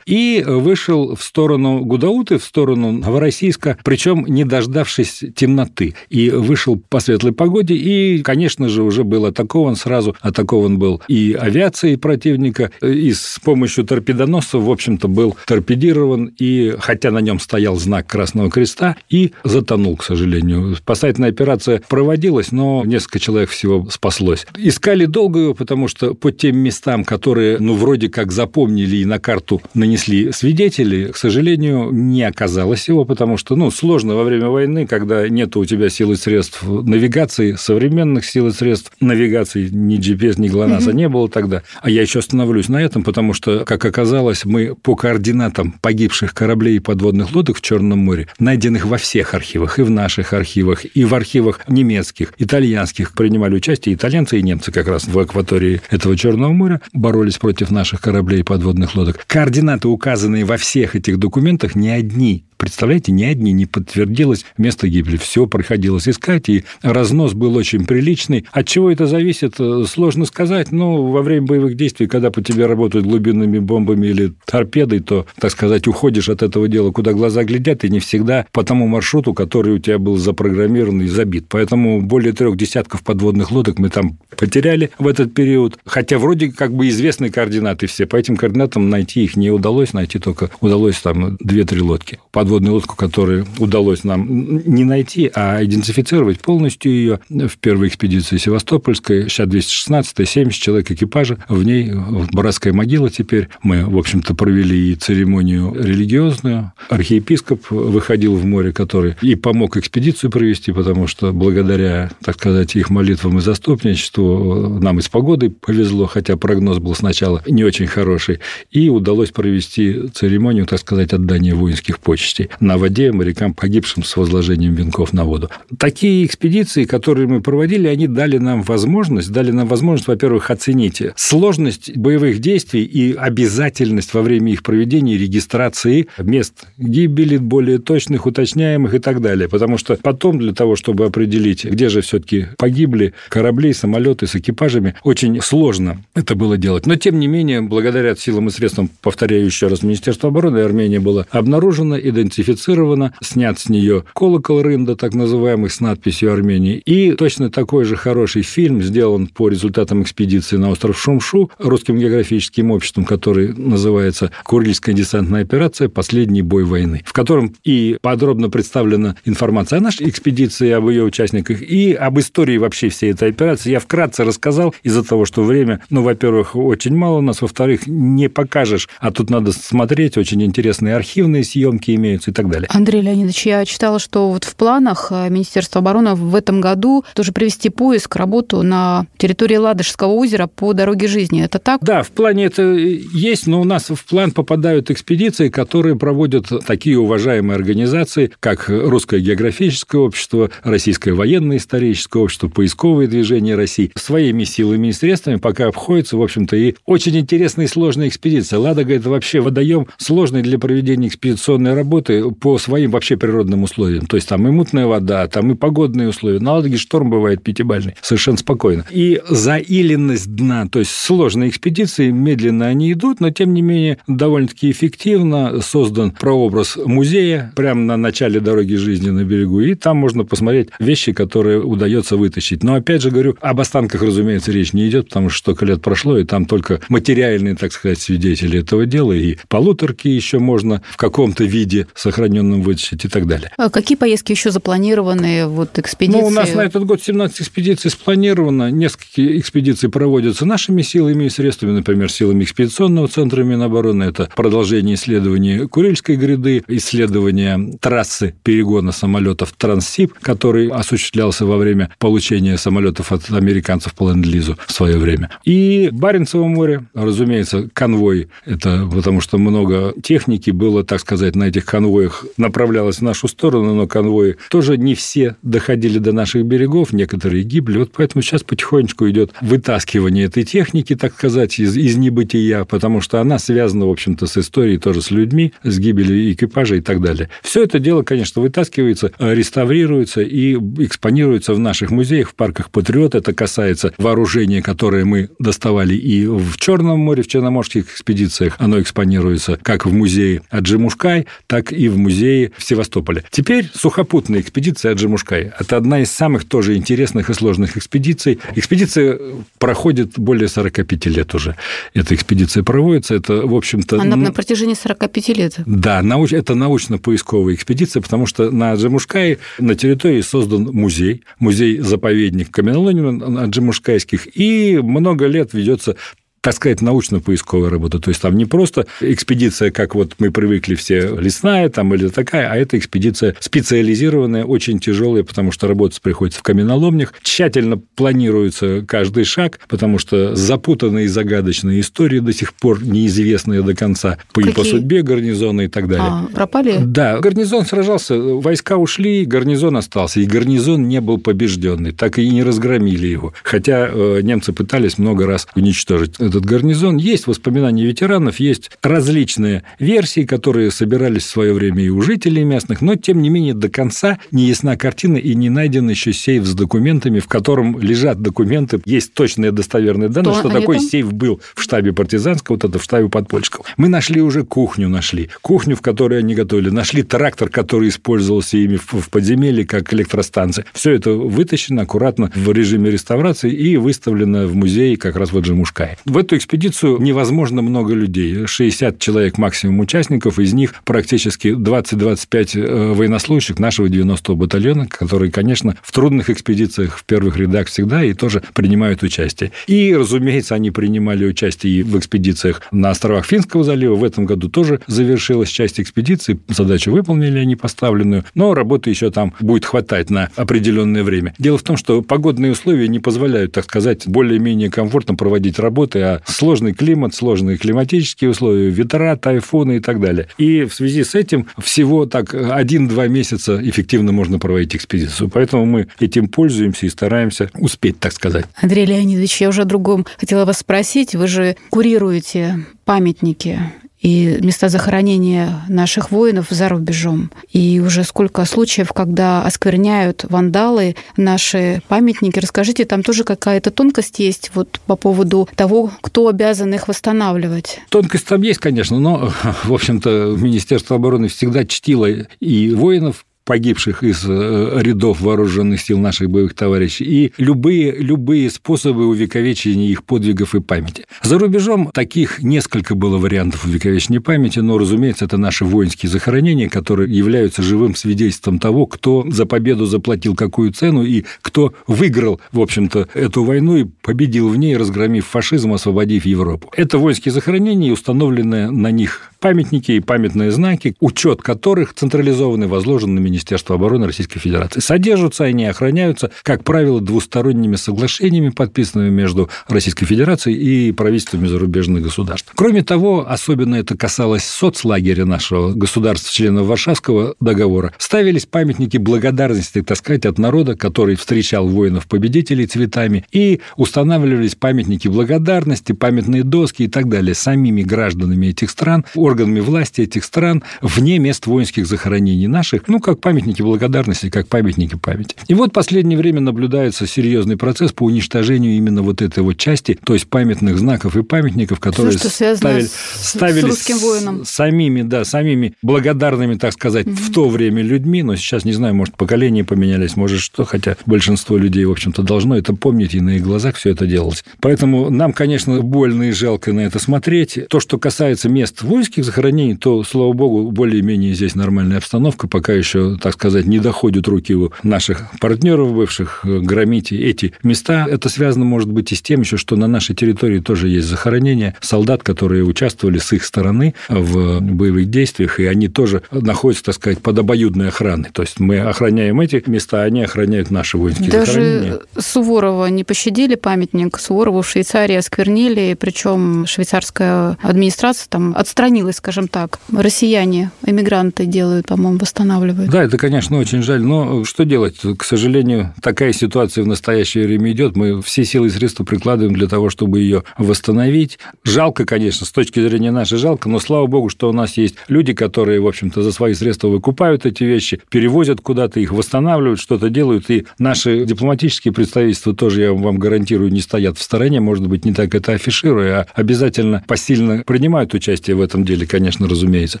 и 0.06 0.44
вышел 0.46 1.14
в 1.14 1.22
сторону 1.22 1.84
Гудауты, 1.84 2.38
в 2.38 2.44
сторону 2.44 2.92
Новороссийска, 2.92 3.78
причем 3.84 4.24
не 4.26 4.44
дождавшись 4.44 5.24
темноты. 5.34 5.94
И 6.08 6.30
вышел 6.30 6.76
по 6.76 7.00
светлой 7.00 7.32
погоде, 7.32 7.74
и, 7.74 8.22
конечно 8.22 8.68
же, 8.68 8.82
уже 8.82 9.04
был 9.04 9.26
атакован 9.26 9.76
сразу. 9.76 10.16
Атакован 10.20 10.78
был 10.78 11.02
и 11.08 11.36
авиацией 11.38 11.96
противника, 11.98 12.70
и 12.82 13.12
с 13.12 13.38
помощью 13.42 13.84
торпедоносцев, 13.84 14.62
в 14.62 14.70
общем-то, 14.70 15.08
был 15.08 15.36
торпедирован, 15.46 16.32
и 16.38 16.74
хотя 16.78 17.10
на 17.10 17.18
нем 17.18 17.40
стоял 17.40 17.76
знак 17.76 18.06
Красного 18.06 18.50
Креста, 18.50 18.96
и 19.08 19.32
затонул, 19.44 19.96
к 19.96 20.04
сожалению. 20.04 20.76
Спасательная 20.76 21.30
операция 21.30 21.82
проводилась, 21.88 22.52
но 22.52 22.82
несколько 22.84 23.18
человек 23.18 23.50
всего 23.50 23.86
спаслось. 23.90 24.46
Искали 24.56 25.04
долго 25.06 25.40
его, 25.40 25.54
потому 25.54 25.88
что 25.88 26.14
по 26.14 26.32
тем 26.32 26.58
местам, 26.58 27.04
которые, 27.04 27.58
ну, 27.58 27.74
вроде 27.74 28.08
как 28.08 28.32
запомнили 28.32 28.96
и 28.96 29.04
на 29.04 29.18
карту 29.18 29.43
карту 29.44 29.62
нанесли 29.74 30.32
свидетели, 30.32 31.12
к 31.12 31.16
сожалению, 31.16 31.90
не 31.92 32.22
оказалось 32.22 32.88
его, 32.88 33.04
потому 33.04 33.36
что, 33.36 33.56
ну, 33.56 33.70
сложно 33.70 34.14
во 34.14 34.24
время 34.24 34.48
войны, 34.48 34.86
когда 34.86 35.28
нет 35.28 35.56
у 35.56 35.64
тебя 35.64 35.90
сил 35.90 36.12
и 36.12 36.16
средств 36.16 36.62
навигации, 36.62 37.54
современных 37.58 38.24
сил 38.24 38.48
и 38.48 38.52
средств 38.52 38.92
навигации, 39.00 39.68
ни 39.70 39.98
GPS, 39.98 40.40
ни 40.40 40.48
ГЛОНАССа 40.48 40.90
угу. 40.90 40.96
не 40.96 41.08
было 41.08 41.28
тогда. 41.28 41.62
А 41.82 41.90
я 41.90 42.02
еще 42.02 42.20
остановлюсь 42.20 42.68
на 42.68 42.80
этом, 42.80 43.02
потому 43.02 43.34
что, 43.34 43.64
как 43.64 43.84
оказалось, 43.84 44.44
мы 44.44 44.74
по 44.74 44.96
координатам 44.96 45.74
погибших 45.82 46.32
кораблей 46.32 46.76
и 46.76 46.80
подводных 46.80 47.34
лодок 47.34 47.58
в 47.58 47.60
Черном 47.60 47.98
море, 47.98 48.28
найденных 48.38 48.86
во 48.86 48.96
всех 48.96 49.34
архивах, 49.34 49.78
и 49.78 49.82
в 49.82 49.90
наших 49.90 50.32
архивах, 50.32 50.84
и 50.94 51.04
в 51.04 51.14
архивах 51.14 51.60
немецких, 51.68 52.32
итальянских, 52.38 53.12
принимали 53.12 53.54
участие 53.54 53.94
итальянцы 53.94 54.38
и 54.38 54.42
немцы 54.42 54.72
как 54.72 54.88
раз 54.88 55.06
в 55.06 55.18
акватории 55.18 55.82
этого 55.90 56.16
Черного 56.16 56.52
моря, 56.52 56.80
боролись 56.92 57.36
против 57.36 57.70
наших 57.70 58.00
кораблей 58.00 58.40
и 58.40 58.42
подводных 58.42 58.94
лодок. 58.94 59.24
Координаты, 59.34 59.88
указанные 59.88 60.44
во 60.44 60.56
всех 60.56 60.94
этих 60.94 61.18
документах, 61.18 61.74
не 61.74 61.90
одни 61.90 62.44
Представляете, 62.64 63.12
ни 63.12 63.24
одни 63.24 63.52
не 63.52 63.66
подтвердилось 63.66 64.46
место 64.56 64.88
гибели. 64.88 65.16
Все 65.16 65.46
приходилось 65.46 66.08
искать, 66.08 66.48
и 66.48 66.64
разнос 66.82 67.34
был 67.34 67.56
очень 67.56 67.84
приличный. 67.84 68.46
От 68.52 68.68
чего 68.68 68.90
это 68.90 69.06
зависит, 69.06 69.56
э, 69.58 69.84
сложно 69.86 70.24
сказать. 70.24 70.72
Но 70.72 71.04
во 71.04 71.22
время 71.22 71.46
боевых 71.46 71.76
действий, 71.76 72.06
когда 72.06 72.30
по 72.30 72.42
тебе 72.42 72.66
работают 72.66 73.06
глубинными 73.06 73.58
бомбами 73.58 74.06
или 74.06 74.32
торпедой, 74.46 75.00
то, 75.00 75.26
так 75.38 75.50
сказать, 75.50 75.86
уходишь 75.88 76.28
от 76.28 76.42
этого 76.42 76.68
дела, 76.68 76.90
куда 76.90 77.12
глаза 77.12 77.44
глядят, 77.44 77.84
и 77.84 77.90
не 77.90 78.00
всегда 78.00 78.46
по 78.52 78.62
тому 78.62 78.86
маршруту, 78.86 79.34
который 79.34 79.74
у 79.74 79.78
тебя 79.78 79.98
был 79.98 80.16
запрограммирован 80.16 81.02
и 81.02 81.06
забит. 81.06 81.46
Поэтому 81.48 82.00
более 82.00 82.32
трех 82.32 82.56
десятков 82.56 83.02
подводных 83.02 83.50
лодок 83.50 83.78
мы 83.78 83.90
там 83.90 84.18
потеряли 84.38 84.90
в 84.98 85.06
этот 85.06 85.34
период. 85.34 85.78
Хотя 85.84 86.18
вроде 86.18 86.50
как 86.50 86.72
бы 86.72 86.88
известны 86.88 87.30
координаты 87.30 87.88
все. 87.88 88.06
По 88.06 88.16
этим 88.16 88.36
координатам 88.36 88.88
найти 88.88 89.23
их 89.24 89.36
не 89.36 89.50
удалось 89.50 89.92
найти, 89.92 90.18
только 90.18 90.50
удалось 90.60 90.98
там 90.98 91.36
две-три 91.40 91.80
лодки. 91.80 92.18
Подводную 92.30 92.74
лодку, 92.74 92.96
которую 92.96 93.46
удалось 93.58 94.04
нам 94.04 94.26
не 94.66 94.84
найти, 94.84 95.30
а 95.34 95.64
идентифицировать 95.64 96.40
полностью 96.40 96.92
ее 96.92 97.20
в 97.28 97.58
первой 97.58 97.88
экспедиции 97.88 98.36
Севастопольской, 98.36 99.28
сейчас 99.28 99.48
216 99.48 100.28
70 100.28 100.62
человек 100.62 100.90
экипажа, 100.90 101.38
в 101.48 101.64
ней 101.64 101.92
братская 102.32 102.72
могила 102.72 103.10
теперь. 103.10 103.48
Мы, 103.62 103.84
в 103.84 103.96
общем-то, 103.96 104.34
провели 104.34 104.92
и 104.92 104.94
церемонию 104.94 105.74
религиозную. 105.74 106.72
Архиепископ 106.88 107.70
выходил 107.70 108.34
в 108.36 108.44
море, 108.44 108.72
который 108.72 109.16
и 109.22 109.34
помог 109.34 109.76
экспедицию 109.76 110.30
провести, 110.30 110.72
потому 110.72 111.06
что 111.06 111.32
благодаря, 111.32 112.10
так 112.22 112.36
сказать, 112.36 112.76
их 112.76 112.90
молитвам 112.90 113.38
и 113.38 113.40
заступничеству 113.40 114.78
нам 114.80 114.98
и 114.98 115.02
с 115.02 115.08
погодой 115.08 115.50
повезло, 115.50 116.06
хотя 116.06 116.36
прогноз 116.36 116.78
был 116.78 116.94
сначала 116.94 117.42
не 117.46 117.64
очень 117.64 117.86
хороший, 117.86 118.40
и 118.70 118.88
удалось 118.88 119.13
провести 119.32 120.08
церемонию, 120.12 120.66
так 120.66 120.80
сказать, 120.80 121.12
отдания 121.12 121.54
воинских 121.54 121.98
почестей 121.98 122.50
на 122.60 122.78
воде 122.78 123.12
морякам, 123.12 123.54
погибшим 123.54 124.02
с 124.04 124.16
возложением 124.16 124.74
венков 124.74 125.12
на 125.12 125.24
воду. 125.24 125.50
Такие 125.78 126.24
экспедиции, 126.26 126.84
которые 126.84 127.26
мы 127.26 127.40
проводили, 127.40 127.86
они 127.88 128.06
дали 128.06 128.38
нам 128.38 128.62
возможность, 128.62 129.30
дали 129.30 129.50
нам 129.50 129.68
возможность, 129.68 130.08
во-первых, 130.08 130.50
оценить 130.50 131.02
сложность 131.16 131.96
боевых 131.96 132.38
действий 132.40 132.84
и 132.84 133.14
обязательность 133.14 134.14
во 134.14 134.22
время 134.22 134.52
их 134.52 134.62
проведения 134.62 135.16
регистрации 135.16 136.08
мест 136.18 136.66
гибели, 136.78 137.36
более 137.36 137.78
точных, 137.78 138.26
уточняемых 138.26 138.94
и 138.94 138.98
так 138.98 139.20
далее. 139.20 139.48
Потому 139.48 139.78
что 139.78 139.96
потом 139.96 140.38
для 140.38 140.52
того, 140.52 140.76
чтобы 140.76 141.04
определить, 141.04 141.64
где 141.64 141.88
же 141.88 142.00
все-таки 142.00 142.46
погибли 142.58 143.14
корабли, 143.28 143.72
самолеты 143.72 144.26
с 144.26 144.36
экипажами, 144.36 144.94
очень 145.02 145.40
сложно 145.40 146.02
это 146.14 146.34
было 146.34 146.56
делать. 146.56 146.86
Но, 146.86 146.96
тем 146.96 147.18
не 147.18 147.26
менее, 147.26 147.60
благодаря 147.60 148.14
силам 148.14 148.48
и 148.48 148.50
средствам, 148.50 148.90
повторяю 149.04 149.44
еще 149.44 149.68
раз, 149.68 149.82
Министерства 149.82 150.30
обороны 150.30 150.58
Армения 150.58 150.98
была 150.98 151.26
обнаружена, 151.30 152.00
идентифицирована, 152.00 153.14
снят 153.22 153.58
с 153.58 153.68
нее 153.68 154.04
колокол 154.14 154.62
Рында, 154.62 154.96
так 154.96 155.14
называемый, 155.14 155.70
с 155.70 155.80
надписью 155.80 156.32
Армении. 156.32 156.78
И 156.78 157.12
точно 157.12 157.50
такой 157.50 157.84
же 157.84 157.96
хороший 157.96 158.42
фильм 158.42 158.82
сделан 158.82 159.26
по 159.26 159.48
результатам 159.48 160.02
экспедиции 160.02 160.56
на 160.56 160.70
остров 160.70 160.98
Шумшу 160.98 161.50
русским 161.58 161.98
географическим 161.98 162.70
обществом, 162.70 163.04
который 163.04 163.52
называется 163.52 164.30
«Курильская 164.42 164.94
десантная 164.94 165.42
операция. 165.42 165.88
Последний 165.88 166.42
бой 166.42 166.64
войны», 166.64 167.02
в 167.04 167.12
котором 167.12 167.54
и 167.62 167.98
подробно 168.00 168.48
представлена 168.48 169.16
информация 169.26 169.78
о 169.78 169.82
нашей 169.82 170.08
экспедиции, 170.08 170.70
об 170.70 170.88
ее 170.88 171.04
участниках 171.04 171.60
и 171.60 171.92
об 171.92 172.18
истории 172.18 172.56
вообще 172.56 172.88
всей 172.88 173.12
этой 173.12 173.28
операции. 173.28 173.70
Я 173.70 173.80
вкратце 173.80 174.24
рассказал 174.24 174.74
из-за 174.82 175.04
того, 175.04 175.26
что 175.26 175.42
время, 175.42 175.82
ну, 175.90 176.02
во-первых, 176.02 176.56
очень 176.56 176.96
мало 176.96 177.18
у 177.18 177.22
нас, 177.22 177.42
во-вторых, 177.42 177.86
не 177.86 178.28
покажешь, 178.28 178.88
а 179.00 179.10
тут 179.10 179.30
надо 179.30 179.52
смотреть, 179.52 180.16
очень 180.16 180.42
интересные 180.42 180.96
архивные 180.96 181.44
съемки 181.44 181.94
имеются 181.94 182.30
и 182.30 182.34
так 182.34 182.48
далее. 182.48 182.68
Андрей 182.70 183.02
Леонидович, 183.02 183.46
я 183.46 183.64
читала, 183.64 183.98
что 183.98 184.30
вот 184.30 184.44
в 184.44 184.54
планах 184.56 185.08
э, 185.10 185.28
Министерства 185.30 185.80
обороны 185.80 186.14
в 186.14 186.34
этом 186.34 186.60
году 186.60 187.04
тоже 187.14 187.32
привести 187.32 187.68
поиск, 187.70 188.16
работу 188.16 188.62
на 188.62 189.06
территории 189.16 189.56
Ладожского 189.56 190.12
озера 190.12 190.46
по 190.46 190.72
дороге 190.72 191.08
жизни. 191.08 191.42
Это 191.42 191.58
так? 191.58 191.80
Да, 191.82 192.02
в 192.02 192.10
плане 192.10 192.46
это 192.46 192.62
есть, 192.62 193.46
но 193.46 193.60
у 193.60 193.64
нас 193.64 193.90
в 193.90 194.04
план 194.04 194.30
попадают 194.30 194.90
экспедиции, 194.90 195.48
которые 195.48 195.96
проводят 195.96 196.46
такие 196.66 196.98
уважаемые 196.98 197.56
организации, 197.56 198.30
как 198.40 198.68
Русское 198.68 199.20
географическое 199.20 200.00
общество, 200.00 200.50
Российское 200.62 201.12
военно-историческое 201.12 202.22
общество, 202.22 202.48
поисковые 202.48 203.08
движения 203.08 203.54
России. 203.54 203.90
Своими 203.96 204.44
силами 204.44 204.88
и 204.88 204.92
средствами 204.92 205.36
пока 205.36 205.66
обходится, 205.66 206.16
в 206.16 206.22
общем-то, 206.22 206.56
и 206.56 206.74
очень 206.86 207.16
интересная 207.18 207.66
и 207.66 207.68
сложная 207.68 208.08
экспедиция. 208.08 208.58
Ладога– 208.84 208.94
это 208.96 209.10
вообще 209.10 209.40
водоем 209.40 209.86
сложный 209.96 210.42
для 210.42 210.58
проведения 210.58 211.08
экспедиционной 211.08 211.74
работы 211.74 212.30
по 212.30 212.58
своим 212.58 212.90
вообще 212.90 213.16
природным 213.16 213.62
условиям. 213.62 214.06
То 214.06 214.16
есть 214.16 214.28
там 214.28 214.46
и 214.46 214.50
мутная 214.50 214.86
вода, 214.86 215.26
там 215.26 215.52
и 215.52 215.54
погодные 215.54 216.08
условия. 216.08 216.38
На 216.38 216.52
Ладоге 216.54 216.76
шторм 216.76 217.10
бывает 217.10 217.42
пятибальный, 217.42 217.94
совершенно 218.02 218.36
спокойно. 218.36 218.84
И 218.90 219.22
заиленность 219.28 220.34
дна, 220.34 220.66
то 220.70 220.80
есть 220.80 220.90
сложные 220.90 221.48
экспедиции, 221.48 222.10
медленно 222.10 222.66
они 222.66 222.92
идут, 222.92 223.20
но 223.20 223.30
тем 223.30 223.54
не 223.54 223.62
менее 223.62 223.98
довольно-таки 224.06 224.70
эффективно 224.70 225.60
создан 225.62 226.10
прообраз 226.10 226.76
музея 226.84 227.52
прямо 227.56 227.80
на 227.80 227.96
начале 227.96 228.40
дороги 228.40 228.74
жизни 228.74 229.10
на 229.10 229.24
берегу, 229.24 229.60
и 229.60 229.74
там 229.74 229.96
можно 229.96 230.24
посмотреть 230.24 230.68
вещи, 230.78 231.12
которые 231.12 231.62
удается 231.62 232.16
вытащить. 232.16 232.62
Но 232.62 232.74
опять 232.74 233.02
же 233.02 233.10
говорю, 233.10 233.36
об 233.40 233.60
останках, 233.60 234.02
разумеется, 234.02 234.52
речь 234.52 234.72
не 234.72 234.88
идет, 234.88 235.08
потому 235.08 235.30
что 235.30 235.38
столько 235.38 235.64
лет 235.64 235.80
прошло, 235.80 236.18
и 236.18 236.24
там 236.24 236.44
только 236.44 236.80
материальные, 236.88 237.54
так 237.54 237.72
сказать, 237.72 237.98
свидетели 237.98 238.60
этого 238.64 238.86
дела, 238.86 239.12
и 239.12 239.36
полуторки 239.48 240.08
еще 240.08 240.38
можно 240.38 240.82
в 240.90 240.96
каком-то 240.96 241.44
виде 241.44 241.86
сохраненном 241.94 242.62
вытащить 242.62 243.04
и 243.04 243.08
так 243.08 243.26
далее. 243.26 243.50
А 243.56 243.70
какие 243.70 243.96
поездки 243.96 244.32
еще 244.32 244.50
запланированы, 244.50 245.46
вот 245.46 245.78
экспедиции? 245.78 246.20
Ну, 246.20 246.26
у 246.26 246.30
нас 246.30 246.52
на 246.54 246.62
этот 246.62 246.84
год 246.84 247.02
17 247.02 247.40
экспедиций 247.42 247.90
спланировано, 247.90 248.70
несколько 248.70 249.38
экспедиций 249.38 249.88
проводятся 249.88 250.46
нашими 250.46 250.82
силами 250.82 251.24
и 251.24 251.28
средствами, 251.28 251.72
например, 251.72 252.10
силами 252.10 252.44
экспедиционного 252.44 253.08
центра 253.08 253.42
Минобороны, 253.42 254.04
это 254.04 254.28
продолжение 254.34 254.94
исследований 254.94 255.66
Курильской 255.66 256.16
гряды, 256.16 256.62
исследование 256.68 257.78
трассы 257.80 258.34
перегона 258.42 258.92
самолетов 258.92 259.52
Транссиб, 259.56 260.14
который 260.20 260.68
осуществлялся 260.68 261.46
во 261.46 261.56
время 261.56 261.90
получения 261.98 262.56
самолетов 262.56 263.12
от 263.12 263.30
американцев 263.30 263.94
по 263.94 264.10
ленд-лизу 264.10 264.58
в 264.66 264.72
свое 264.72 264.98
время. 264.98 265.30
И 265.44 265.88
Баренцево 265.92 266.46
море, 266.46 266.84
разумеется, 266.94 267.68
конвой, 267.72 268.28
это 268.54 268.88
потому 268.92 269.20
что 269.20 269.38
много 269.38 269.94
техники 270.02 270.50
было, 270.50 270.84
так 270.84 271.00
сказать, 271.00 271.36
на 271.36 271.44
этих 271.44 271.64
конвоях 271.64 272.24
направлялось 272.36 272.98
в 272.98 273.02
нашу 273.02 273.28
сторону, 273.28 273.74
но 273.74 273.86
конвои 273.86 274.36
тоже 274.50 274.76
не 274.76 274.94
все 274.94 275.36
доходили 275.42 275.98
до 275.98 276.12
наших 276.12 276.44
берегов, 276.44 276.92
некоторые 276.92 277.42
гибли, 277.42 277.78
вот 277.78 277.92
поэтому 277.92 278.22
сейчас 278.22 278.42
потихонечку 278.42 279.08
идет 279.08 279.32
вытаскивание 279.40 280.26
этой 280.26 280.44
техники, 280.44 280.94
так 280.94 281.14
сказать, 281.14 281.58
из, 281.58 281.76
из 281.76 281.96
небытия, 281.96 282.64
потому 282.64 283.00
что 283.00 283.20
она 283.20 283.38
связана, 283.38 283.86
в 283.86 283.90
общем-то, 283.90 284.26
с 284.26 284.36
историей, 284.36 284.78
тоже 284.78 285.02
с 285.02 285.10
людьми, 285.10 285.52
с 285.62 285.78
гибелью 285.78 286.32
экипажа 286.32 286.76
и 286.76 286.80
так 286.80 287.00
далее. 287.00 287.28
Все 287.42 287.62
это 287.62 287.78
дело, 287.78 288.02
конечно, 288.02 288.42
вытаскивается, 288.42 289.12
реставрируется 289.18 290.22
и 290.22 290.54
экспонируется 290.54 291.54
в 291.54 291.58
наших 291.58 291.90
музеях, 291.90 292.30
в 292.30 292.34
парках 292.34 292.70
Патриот. 292.70 293.14
Это 293.14 293.32
касается 293.32 293.92
вооружения, 293.98 294.62
которое 294.62 295.04
мы 295.04 295.30
доставали 295.38 295.94
и 295.94 296.26
в 296.26 296.56
Черном 296.58 297.00
море, 297.00 297.22
в 297.22 297.26
черноморских 297.26 297.90
экспедициях. 297.90 298.43
Оно 298.58 298.80
экспонируется 298.80 299.58
как 299.62 299.86
в 299.86 299.92
музее 299.92 300.42
Аджимушкай, 300.50 301.26
так 301.46 301.72
и 301.72 301.88
в 301.88 301.96
музее 301.96 302.52
в 302.56 302.64
Севастополе. 302.64 303.24
Теперь 303.30 303.70
сухопутная 303.74 304.40
экспедиция 304.40 304.92
Аджимушкай. 304.92 305.52
Это 305.58 305.76
одна 305.76 306.00
из 306.00 306.10
самых 306.10 306.44
тоже 306.44 306.76
интересных 306.76 307.30
и 307.30 307.34
сложных 307.34 307.76
экспедиций. 307.76 308.38
Экспедиция 308.54 309.18
проходит 309.58 310.18
более 310.18 310.48
45 310.48 311.06
лет 311.06 311.34
уже. 311.34 311.56
Эта 311.94 312.14
экспедиция 312.14 312.62
проводится. 312.62 313.14
Это, 313.14 313.46
в 313.46 313.54
общем-то... 313.54 314.00
Она 314.00 314.16
на 314.16 314.32
протяжении 314.32 314.74
45 314.74 315.28
лет. 315.30 315.54
Да, 315.66 316.02
науч... 316.02 316.32
это 316.32 316.54
научно-поисковая 316.54 317.54
экспедиция, 317.54 318.00
потому 318.00 318.26
что 318.26 318.50
на 318.50 318.72
Аджимушкае 318.72 319.38
на 319.58 319.74
территории 319.74 320.20
создан 320.20 320.64
музей, 320.72 321.24
музей-заповедник 321.38 322.50
каменоломен 322.50 323.38
аджимушкайских, 323.38 324.36
и 324.38 324.78
много 324.82 325.26
лет 325.26 325.52
ведется 325.52 325.96
так 326.44 326.54
сказать, 326.54 326.82
научно-поисковая 326.82 327.70
работа. 327.70 327.98
То 327.98 328.10
есть 328.10 328.20
там 328.20 328.36
не 328.36 328.44
просто 328.44 328.86
экспедиция, 329.00 329.70
как 329.70 329.94
вот 329.94 330.16
мы 330.18 330.30
привыкли 330.30 330.74
все, 330.74 331.16
лесная 331.18 331.70
там 331.70 331.94
или 331.94 332.08
такая, 332.08 332.50
а 332.50 332.56
это 332.56 332.76
экспедиция 332.76 333.34
специализированная, 333.40 334.44
очень 334.44 334.78
тяжелая, 334.78 335.24
потому 335.24 335.52
что 335.52 335.68
работать 335.68 336.02
приходится 336.02 336.40
в 336.40 336.42
каменоломнях. 336.42 337.14
Тщательно 337.22 337.80
планируется 337.94 338.84
каждый 338.86 339.24
шаг, 339.24 339.58
потому 339.68 339.98
что 339.98 340.36
запутанные 340.36 341.06
и 341.06 341.08
загадочные 341.08 341.80
истории 341.80 342.18
до 342.18 342.34
сих 342.34 342.52
пор 342.52 342.84
неизвестные 342.84 343.62
до 343.62 343.74
конца 343.74 344.18
по, 344.34 344.42
Какие? 344.42 344.54
по 344.54 344.64
судьбе 344.64 345.00
гарнизона 345.00 345.62
и 345.62 345.68
так 345.68 345.88
далее. 345.88 346.06
А, 346.06 346.26
пропали? 346.30 346.76
Да, 346.78 347.20
гарнизон 347.20 347.64
сражался, 347.64 348.18
войска 348.18 348.76
ушли, 348.76 349.24
гарнизон 349.24 349.78
остался, 349.78 350.20
и 350.20 350.26
гарнизон 350.26 350.88
не 350.88 351.00
был 351.00 351.16
побежденный, 351.16 351.92
так 351.92 352.18
и 352.18 352.28
не 352.28 352.42
разгромили 352.42 353.06
его. 353.06 353.32
Хотя 353.44 353.88
э, 353.90 354.20
немцы 354.20 354.52
пытались 354.52 354.98
много 354.98 355.26
раз 355.26 355.48
уничтожить 355.56 356.16
этот 356.34 356.46
гарнизон. 356.46 356.96
Есть 356.96 357.26
воспоминания 357.26 357.86
ветеранов, 357.86 358.40
есть 358.40 358.70
различные 358.82 359.62
версии, 359.78 360.22
которые 360.22 360.70
собирались 360.70 361.22
в 361.22 361.28
свое 361.28 361.52
время 361.52 361.84
и 361.84 361.88
у 361.88 362.02
жителей 362.02 362.44
местных, 362.44 362.80
но, 362.80 362.96
тем 362.96 363.22
не 363.22 363.28
менее, 363.28 363.54
до 363.54 363.68
конца 363.68 364.18
не 364.30 364.46
ясна 364.46 364.76
картина 364.76 365.16
и 365.16 365.34
не 365.34 365.50
найден 365.50 365.88
еще 365.88 366.12
сейф 366.12 366.44
с 366.44 366.54
документами, 366.54 367.20
в 367.20 367.28
котором 367.28 367.78
лежат 367.78 368.20
документы. 368.20 368.80
Есть 368.84 369.14
точные 369.14 369.52
достоверные 369.52 370.08
данные, 370.08 370.34
что, 370.34 370.48
что 370.48 370.60
такой 370.60 370.80
сейф 370.80 371.12
был 371.12 371.40
в 371.54 371.62
штабе 371.62 371.92
партизанского, 371.92 372.56
вот 372.56 372.64
это 372.64 372.78
в 372.78 372.82
штабе 372.82 373.08
подпольского. 373.08 373.64
Мы 373.76 373.88
нашли 373.88 374.20
уже 374.20 374.44
кухню, 374.44 374.88
нашли. 374.88 375.30
Кухню, 375.42 375.76
в 375.76 375.80
которой 375.80 376.18
они 376.18 376.34
готовили. 376.34 376.70
Нашли 376.70 377.02
трактор, 377.02 377.48
который 377.48 377.88
использовался 377.88 378.56
ими 378.56 378.76
в 378.76 379.08
подземелье 379.10 379.64
как 379.64 379.92
электростанция. 379.94 380.64
Все 380.72 380.92
это 380.92 381.12
вытащено 381.12 381.82
аккуратно 381.82 382.32
в 382.34 382.50
режиме 382.52 382.90
реставрации 382.90 383.52
и 383.52 383.76
выставлено 383.76 384.46
в 384.46 384.54
музее 384.54 384.96
как 384.96 385.16
раз 385.16 385.32
в 385.32 385.38
Аджимушкае. 385.38 385.98
В 386.04 386.18
эту 386.24 386.36
экспедицию 386.36 387.00
невозможно 387.00 387.62
много 387.62 387.94
людей. 387.94 388.46
60 388.46 388.98
человек 388.98 389.38
максимум 389.38 389.80
участников, 389.80 390.38
из 390.38 390.52
них 390.52 390.74
практически 390.84 391.48
20-25 391.48 392.58
э, 392.58 392.92
военнослужащих 392.94 393.58
нашего 393.58 393.86
90-го 393.86 394.34
батальона, 394.34 394.86
которые, 394.88 395.30
конечно, 395.30 395.76
в 395.82 395.92
трудных 395.92 396.30
экспедициях 396.30 396.98
в 396.98 397.04
первых 397.04 397.36
рядах 397.36 397.68
всегда 397.68 398.02
и 398.02 398.14
тоже 398.14 398.42
принимают 398.54 399.02
участие. 399.02 399.52
И, 399.66 399.94
разумеется, 399.94 400.54
они 400.54 400.70
принимали 400.70 401.26
участие 401.26 401.72
и 401.74 401.82
в 401.82 401.98
экспедициях 401.98 402.62
на 402.72 402.90
островах 402.90 403.26
Финского 403.26 403.62
залива. 403.62 403.94
В 403.94 404.04
этом 404.04 404.24
году 404.24 404.48
тоже 404.48 404.80
завершилась 404.86 405.50
часть 405.50 405.78
экспедиции, 405.78 406.40
задачу 406.48 406.90
выполнили 406.90 407.38
они 407.38 407.56
поставленную, 407.56 408.24
но 408.34 408.54
работы 408.54 408.90
еще 408.90 409.10
там 409.10 409.34
будет 409.40 409.64
хватать 409.64 410.10
на 410.10 410.30
определенное 410.36 411.02
время. 411.04 411.34
Дело 411.38 411.58
в 411.58 411.62
том, 411.62 411.76
что 411.76 412.02
погодные 412.02 412.52
условия 412.52 412.88
не 412.88 412.98
позволяют, 412.98 413.52
так 413.52 413.64
сказать, 413.64 414.06
более-менее 414.06 414.70
комфортно 414.70 415.14
проводить 415.14 415.58
работы, 415.58 416.00
а 416.00 416.13
сложный 416.26 416.72
климат, 416.72 417.14
сложные 417.14 417.56
климатические 417.56 418.30
условия, 418.30 418.70
ветра, 418.70 419.16
тайфуны 419.16 419.76
и 419.76 419.80
так 419.80 420.00
далее. 420.00 420.28
И 420.38 420.64
в 420.64 420.74
связи 420.74 421.04
с 421.04 421.14
этим 421.14 421.46
всего 421.58 422.06
так 422.06 422.34
один-два 422.34 423.06
месяца 423.08 423.60
эффективно 423.62 424.12
можно 424.12 424.38
проводить 424.38 424.76
экспедицию. 424.76 425.30
Поэтому 425.30 425.66
мы 425.66 425.88
этим 426.00 426.28
пользуемся 426.28 426.86
и 426.86 426.88
стараемся 426.88 427.50
успеть, 427.54 427.98
так 428.00 428.12
сказать. 428.12 428.46
Андрей 428.60 428.86
Леонидович, 428.86 429.40
я 429.40 429.48
уже 429.48 429.62
о 429.62 429.64
другом 429.64 430.06
хотела 430.18 430.44
вас 430.44 430.58
спросить. 430.58 431.14
Вы 431.14 431.26
же 431.26 431.56
курируете 431.70 432.64
памятники 432.84 433.58
и 434.04 434.38
места 434.42 434.68
захоронения 434.68 435.64
наших 435.68 436.10
воинов 436.10 436.48
за 436.50 436.68
рубежом. 436.68 437.30
И 437.50 437.80
уже 437.80 438.04
сколько 438.04 438.44
случаев, 438.44 438.92
когда 438.92 439.42
оскверняют 439.42 440.26
вандалы 440.28 440.94
наши 441.16 441.82
памятники. 441.88 442.38
Расскажите, 442.38 442.84
там 442.84 443.02
тоже 443.02 443.24
какая-то 443.24 443.70
тонкость 443.70 444.18
есть 444.18 444.50
вот 444.54 444.78
по 444.86 444.96
поводу 444.96 445.48
того, 445.56 445.90
кто 446.02 446.28
обязан 446.28 446.74
их 446.74 446.86
восстанавливать? 446.86 447.80
Тонкость 447.88 448.26
там 448.26 448.42
есть, 448.42 448.60
конечно, 448.60 449.00
но, 449.00 449.32
в 449.64 449.72
общем-то, 449.72 450.36
Министерство 450.38 450.96
обороны 450.96 451.28
всегда 451.28 451.64
чтило 451.64 452.06
и 452.40 452.70
воинов, 452.72 453.24
погибших 453.44 454.02
из 454.02 454.24
э, 454.26 454.80
рядов 454.80 455.20
вооруженных 455.20 455.80
сил 455.80 455.98
наших 455.98 456.30
боевых 456.30 456.54
товарищей 456.54 457.04
и 457.04 457.32
любые, 457.36 457.92
любые 457.92 458.50
способы 458.50 459.06
увековечения 459.06 459.88
их 459.88 460.04
подвигов 460.04 460.54
и 460.54 460.60
памяти. 460.60 461.04
За 461.22 461.38
рубежом 461.38 461.90
таких 461.92 462.42
несколько 462.42 462.94
было 462.94 463.18
вариантов 463.18 463.64
увековечения 463.64 464.20
памяти, 464.20 464.60
но, 464.60 464.78
разумеется, 464.78 465.26
это 465.26 465.36
наши 465.36 465.64
воинские 465.64 466.10
захоронения, 466.10 466.68
которые 466.68 467.14
являются 467.14 467.62
живым 467.62 467.94
свидетельством 467.94 468.58
того, 468.58 468.86
кто 468.86 469.24
за 469.30 469.46
победу 469.46 469.86
заплатил 469.86 470.34
какую 470.34 470.72
цену 470.72 471.04
и 471.04 471.24
кто 471.42 471.74
выиграл, 471.86 472.40
в 472.52 472.60
общем-то, 472.60 473.08
эту 473.14 473.44
войну 473.44 473.76
и 473.76 473.84
победил 473.84 474.48
в 474.48 474.56
ней, 474.56 474.76
разгромив 474.76 475.26
фашизм, 475.26 475.72
освободив 475.72 476.24
Европу. 476.24 476.70
Это 476.76 476.98
воинские 476.98 477.32
захоронения 477.32 477.92
установленные 477.92 478.70
на 478.70 478.90
них 478.90 479.32
памятники 479.40 479.92
и 479.92 480.00
памятные 480.00 480.50
знаки, 480.50 480.94
учет 481.00 481.42
которых 481.42 481.92
централизованный 481.92 482.66
возложен 482.66 483.14
на 483.14 483.18
Министерство 483.34 483.74
обороны 483.74 484.06
Российской 484.06 484.38
Федерации. 484.38 484.78
Содержатся 484.78 485.44
они, 485.44 485.64
охраняются, 485.66 486.30
как 486.44 486.62
правило, 486.62 487.00
двусторонними 487.00 487.74
соглашениями, 487.74 488.50
подписанными 488.50 489.10
между 489.10 489.50
Российской 489.66 490.06
Федерацией 490.06 490.56
и 490.56 490.92
правительствами 490.92 491.48
зарубежных 491.48 492.04
государств. 492.04 492.52
Кроме 492.54 492.84
того, 492.84 493.28
особенно 493.28 493.74
это 493.74 493.96
касалось 493.96 494.44
соцлагеря 494.44 495.24
нашего 495.24 495.72
государства, 495.72 496.32
членов 496.32 496.68
Варшавского 496.68 497.34
договора, 497.40 497.92
ставились 497.98 498.46
памятники 498.46 498.98
благодарности, 498.98 499.82
так 499.82 499.96
сказать, 499.96 500.26
от 500.26 500.38
народа, 500.38 500.76
который 500.76 501.16
встречал 501.16 501.66
воинов-победителей 501.66 502.68
цветами, 502.68 503.24
и 503.32 503.60
устанавливались 503.76 504.54
памятники 504.54 505.08
благодарности, 505.08 505.90
памятные 505.90 506.44
доски 506.44 506.84
и 506.84 506.88
так 506.88 507.08
далее 507.08 507.34
самими 507.34 507.82
гражданами 507.82 508.46
этих 508.46 508.70
стран, 508.70 509.04
органами 509.16 509.58
власти 509.58 510.02
этих 510.02 510.22
стран 510.22 510.62
вне 510.80 511.18
мест 511.18 511.46
воинских 511.46 511.88
захоронений 511.88 512.46
наших, 512.46 512.86
ну, 512.86 513.00
как 513.00 513.23
памятники 513.24 513.62
благодарности, 513.62 514.28
как 514.28 514.48
памятники 514.48 514.96
памяти. 514.96 515.34
И 515.48 515.54
вот 515.54 515.70
в 515.70 515.72
последнее 515.72 516.18
время 516.18 516.42
наблюдается 516.42 517.06
серьезный 517.06 517.56
процесс 517.56 517.90
по 517.90 518.04
уничтожению 518.04 518.76
именно 518.76 519.00
вот 519.00 519.22
этой 519.22 519.42
вот 519.42 519.56
части, 519.56 519.98
то 520.04 520.12
есть 520.12 520.28
памятных 520.28 520.76
знаков 520.78 521.16
и 521.16 521.22
памятников, 521.22 521.80
которые 521.80 522.18
Все, 522.18 522.28
что 522.28 522.56
ставили, 522.56 522.84
с, 522.84 523.30
ставили 523.30 523.60
с 523.62 523.64
русским 523.64 523.96
воином. 523.96 524.44
самими, 524.44 525.00
да, 525.00 525.24
самими 525.24 525.72
благодарными, 525.80 526.56
так 526.56 526.74
сказать, 526.74 527.06
угу. 527.06 527.14
в 527.14 527.32
то 527.32 527.48
время 527.48 527.80
людьми, 527.80 528.22
но 528.22 528.36
сейчас, 528.36 528.66
не 528.66 528.74
знаю, 528.74 528.94
может, 528.94 529.16
поколения 529.16 529.64
поменялись, 529.64 530.16
может, 530.16 530.40
что, 530.40 530.66
хотя 530.66 530.98
большинство 531.06 531.56
людей, 531.56 531.86
в 531.86 531.92
общем-то, 531.92 532.22
должно 532.22 532.58
это 532.58 532.74
помнить, 532.74 533.14
и 533.14 533.22
на 533.22 533.36
их 533.36 533.42
глазах 533.42 533.76
все 533.76 533.88
это 533.88 534.06
делалось. 534.06 534.44
Поэтому 534.60 535.08
нам, 535.08 535.32
конечно, 535.32 535.80
больно 535.80 536.24
и 536.24 536.32
жалко 536.32 536.74
на 536.74 536.80
это 536.80 536.98
смотреть. 536.98 537.58
То, 537.70 537.80
что 537.80 537.98
касается 537.98 538.50
мест 538.50 538.82
воинских 538.82 539.24
захоронений, 539.24 539.78
то, 539.78 540.04
слава 540.04 540.34
богу, 540.34 540.70
более-менее 540.70 541.32
здесь 541.32 541.54
нормальная 541.54 541.96
обстановка, 541.96 542.48
пока 542.48 542.74
еще, 542.74 543.13
так 543.20 543.34
сказать, 543.34 543.66
не 543.66 543.78
доходят 543.78 544.28
руки 544.28 544.54
у 544.54 544.70
наших 544.82 545.24
партнеров 545.40 545.92
бывших 545.92 546.40
э, 546.44 546.58
громить 546.60 547.12
эти 547.12 547.52
места. 547.62 548.06
Это 548.08 548.28
связано, 548.28 548.64
может 548.64 548.90
быть, 548.90 549.12
и 549.12 549.14
с 549.14 549.22
тем 549.22 549.40
еще, 549.40 549.56
что 549.56 549.76
на 549.76 549.86
нашей 549.86 550.14
территории 550.14 550.60
тоже 550.60 550.88
есть 550.88 551.08
захоронения 551.08 551.76
солдат, 551.80 552.22
которые 552.22 552.62
участвовали 552.64 553.18
с 553.18 553.32
их 553.32 553.44
стороны 553.44 553.94
в 554.08 554.60
боевых 554.60 555.10
действиях, 555.10 555.58
и 555.60 555.66
они 555.66 555.88
тоже 555.88 556.22
находятся, 556.30 556.86
так 556.86 556.94
сказать, 556.94 557.20
под 557.20 557.38
обоюдной 557.38 557.88
охраной. 557.88 558.30
То 558.32 558.42
есть 558.42 558.60
мы 558.60 558.78
охраняем 558.78 559.40
эти 559.40 559.62
места, 559.66 560.02
а 560.02 560.04
они 560.04 560.22
охраняют 560.22 560.70
наши 560.70 560.96
воинские 560.96 561.30
Даже 561.30 561.52
захоронения. 561.52 561.98
Суворова 562.18 562.86
не 562.86 563.04
пощадили 563.04 563.54
памятник. 563.54 564.18
Суворову 564.18 564.62
в 564.62 564.68
Швейцарии 564.68 565.16
осквернили, 565.16 565.96
причем 565.98 566.66
швейцарская 566.66 567.58
администрация 567.62 568.26
там 568.28 568.54
отстранилась 568.56 569.20
скажем 569.24 569.48
так, 569.48 569.78
россияне, 569.90 570.70
эмигранты 570.84 571.46
делают, 571.46 571.86
по-моему, 571.86 572.18
восстанавливают. 572.18 572.90
Да, 572.90 573.03
это, 573.04 573.16
конечно, 573.16 573.58
очень 573.58 573.82
жаль, 573.82 574.02
но 574.02 574.44
что 574.44 574.64
делать? 574.64 575.00
К 575.18 575.24
сожалению, 575.24 575.94
такая 576.02 576.32
ситуация 576.32 576.84
в 576.84 576.86
настоящее 576.86 577.46
время 577.46 577.72
идет. 577.72 577.96
Мы 577.96 578.20
все 578.22 578.44
силы 578.44 578.66
и 578.66 578.70
средства 578.70 579.04
прикладываем 579.04 579.54
для 579.54 579.66
того, 579.66 579.90
чтобы 579.90 580.20
ее 580.20 580.44
восстановить. 580.58 581.38
Жалко, 581.64 582.04
конечно, 582.04 582.46
с 582.46 582.52
точки 582.52 582.80
зрения 582.80 583.10
нашей 583.10 583.38
жалко, 583.38 583.68
но 583.68 583.78
слава 583.78 584.06
богу, 584.06 584.28
что 584.28 584.48
у 584.50 584.52
нас 584.52 584.76
есть 584.76 584.96
люди, 585.08 585.32
которые, 585.32 585.80
в 585.80 585.86
общем-то, 585.86 586.22
за 586.22 586.32
свои 586.32 586.54
средства 586.54 586.88
выкупают 586.88 587.46
эти 587.46 587.64
вещи, 587.64 588.00
перевозят 588.10 588.60
куда-то, 588.60 589.00
их 589.00 589.12
восстанавливают, 589.12 589.80
что-то 589.80 590.10
делают. 590.10 590.50
И 590.50 590.66
наши 590.78 591.24
дипломатические 591.24 591.92
представительства 591.94 592.54
тоже, 592.54 592.82
я 592.82 592.92
вам 592.92 593.18
гарантирую, 593.18 593.72
не 593.72 593.80
стоят 593.80 594.18
в 594.18 594.22
стороне, 594.22 594.60
может 594.60 594.86
быть, 594.86 595.04
не 595.04 595.12
так 595.12 595.34
это 595.34 595.52
афишируя, 595.52 596.20
а 596.20 596.26
обязательно 596.34 597.02
посильно 597.06 597.62
принимают 597.64 598.12
участие 598.14 598.56
в 598.56 598.60
этом 598.60 598.84
деле 598.84 599.06
конечно, 599.14 599.48
разумеется. 599.48 600.00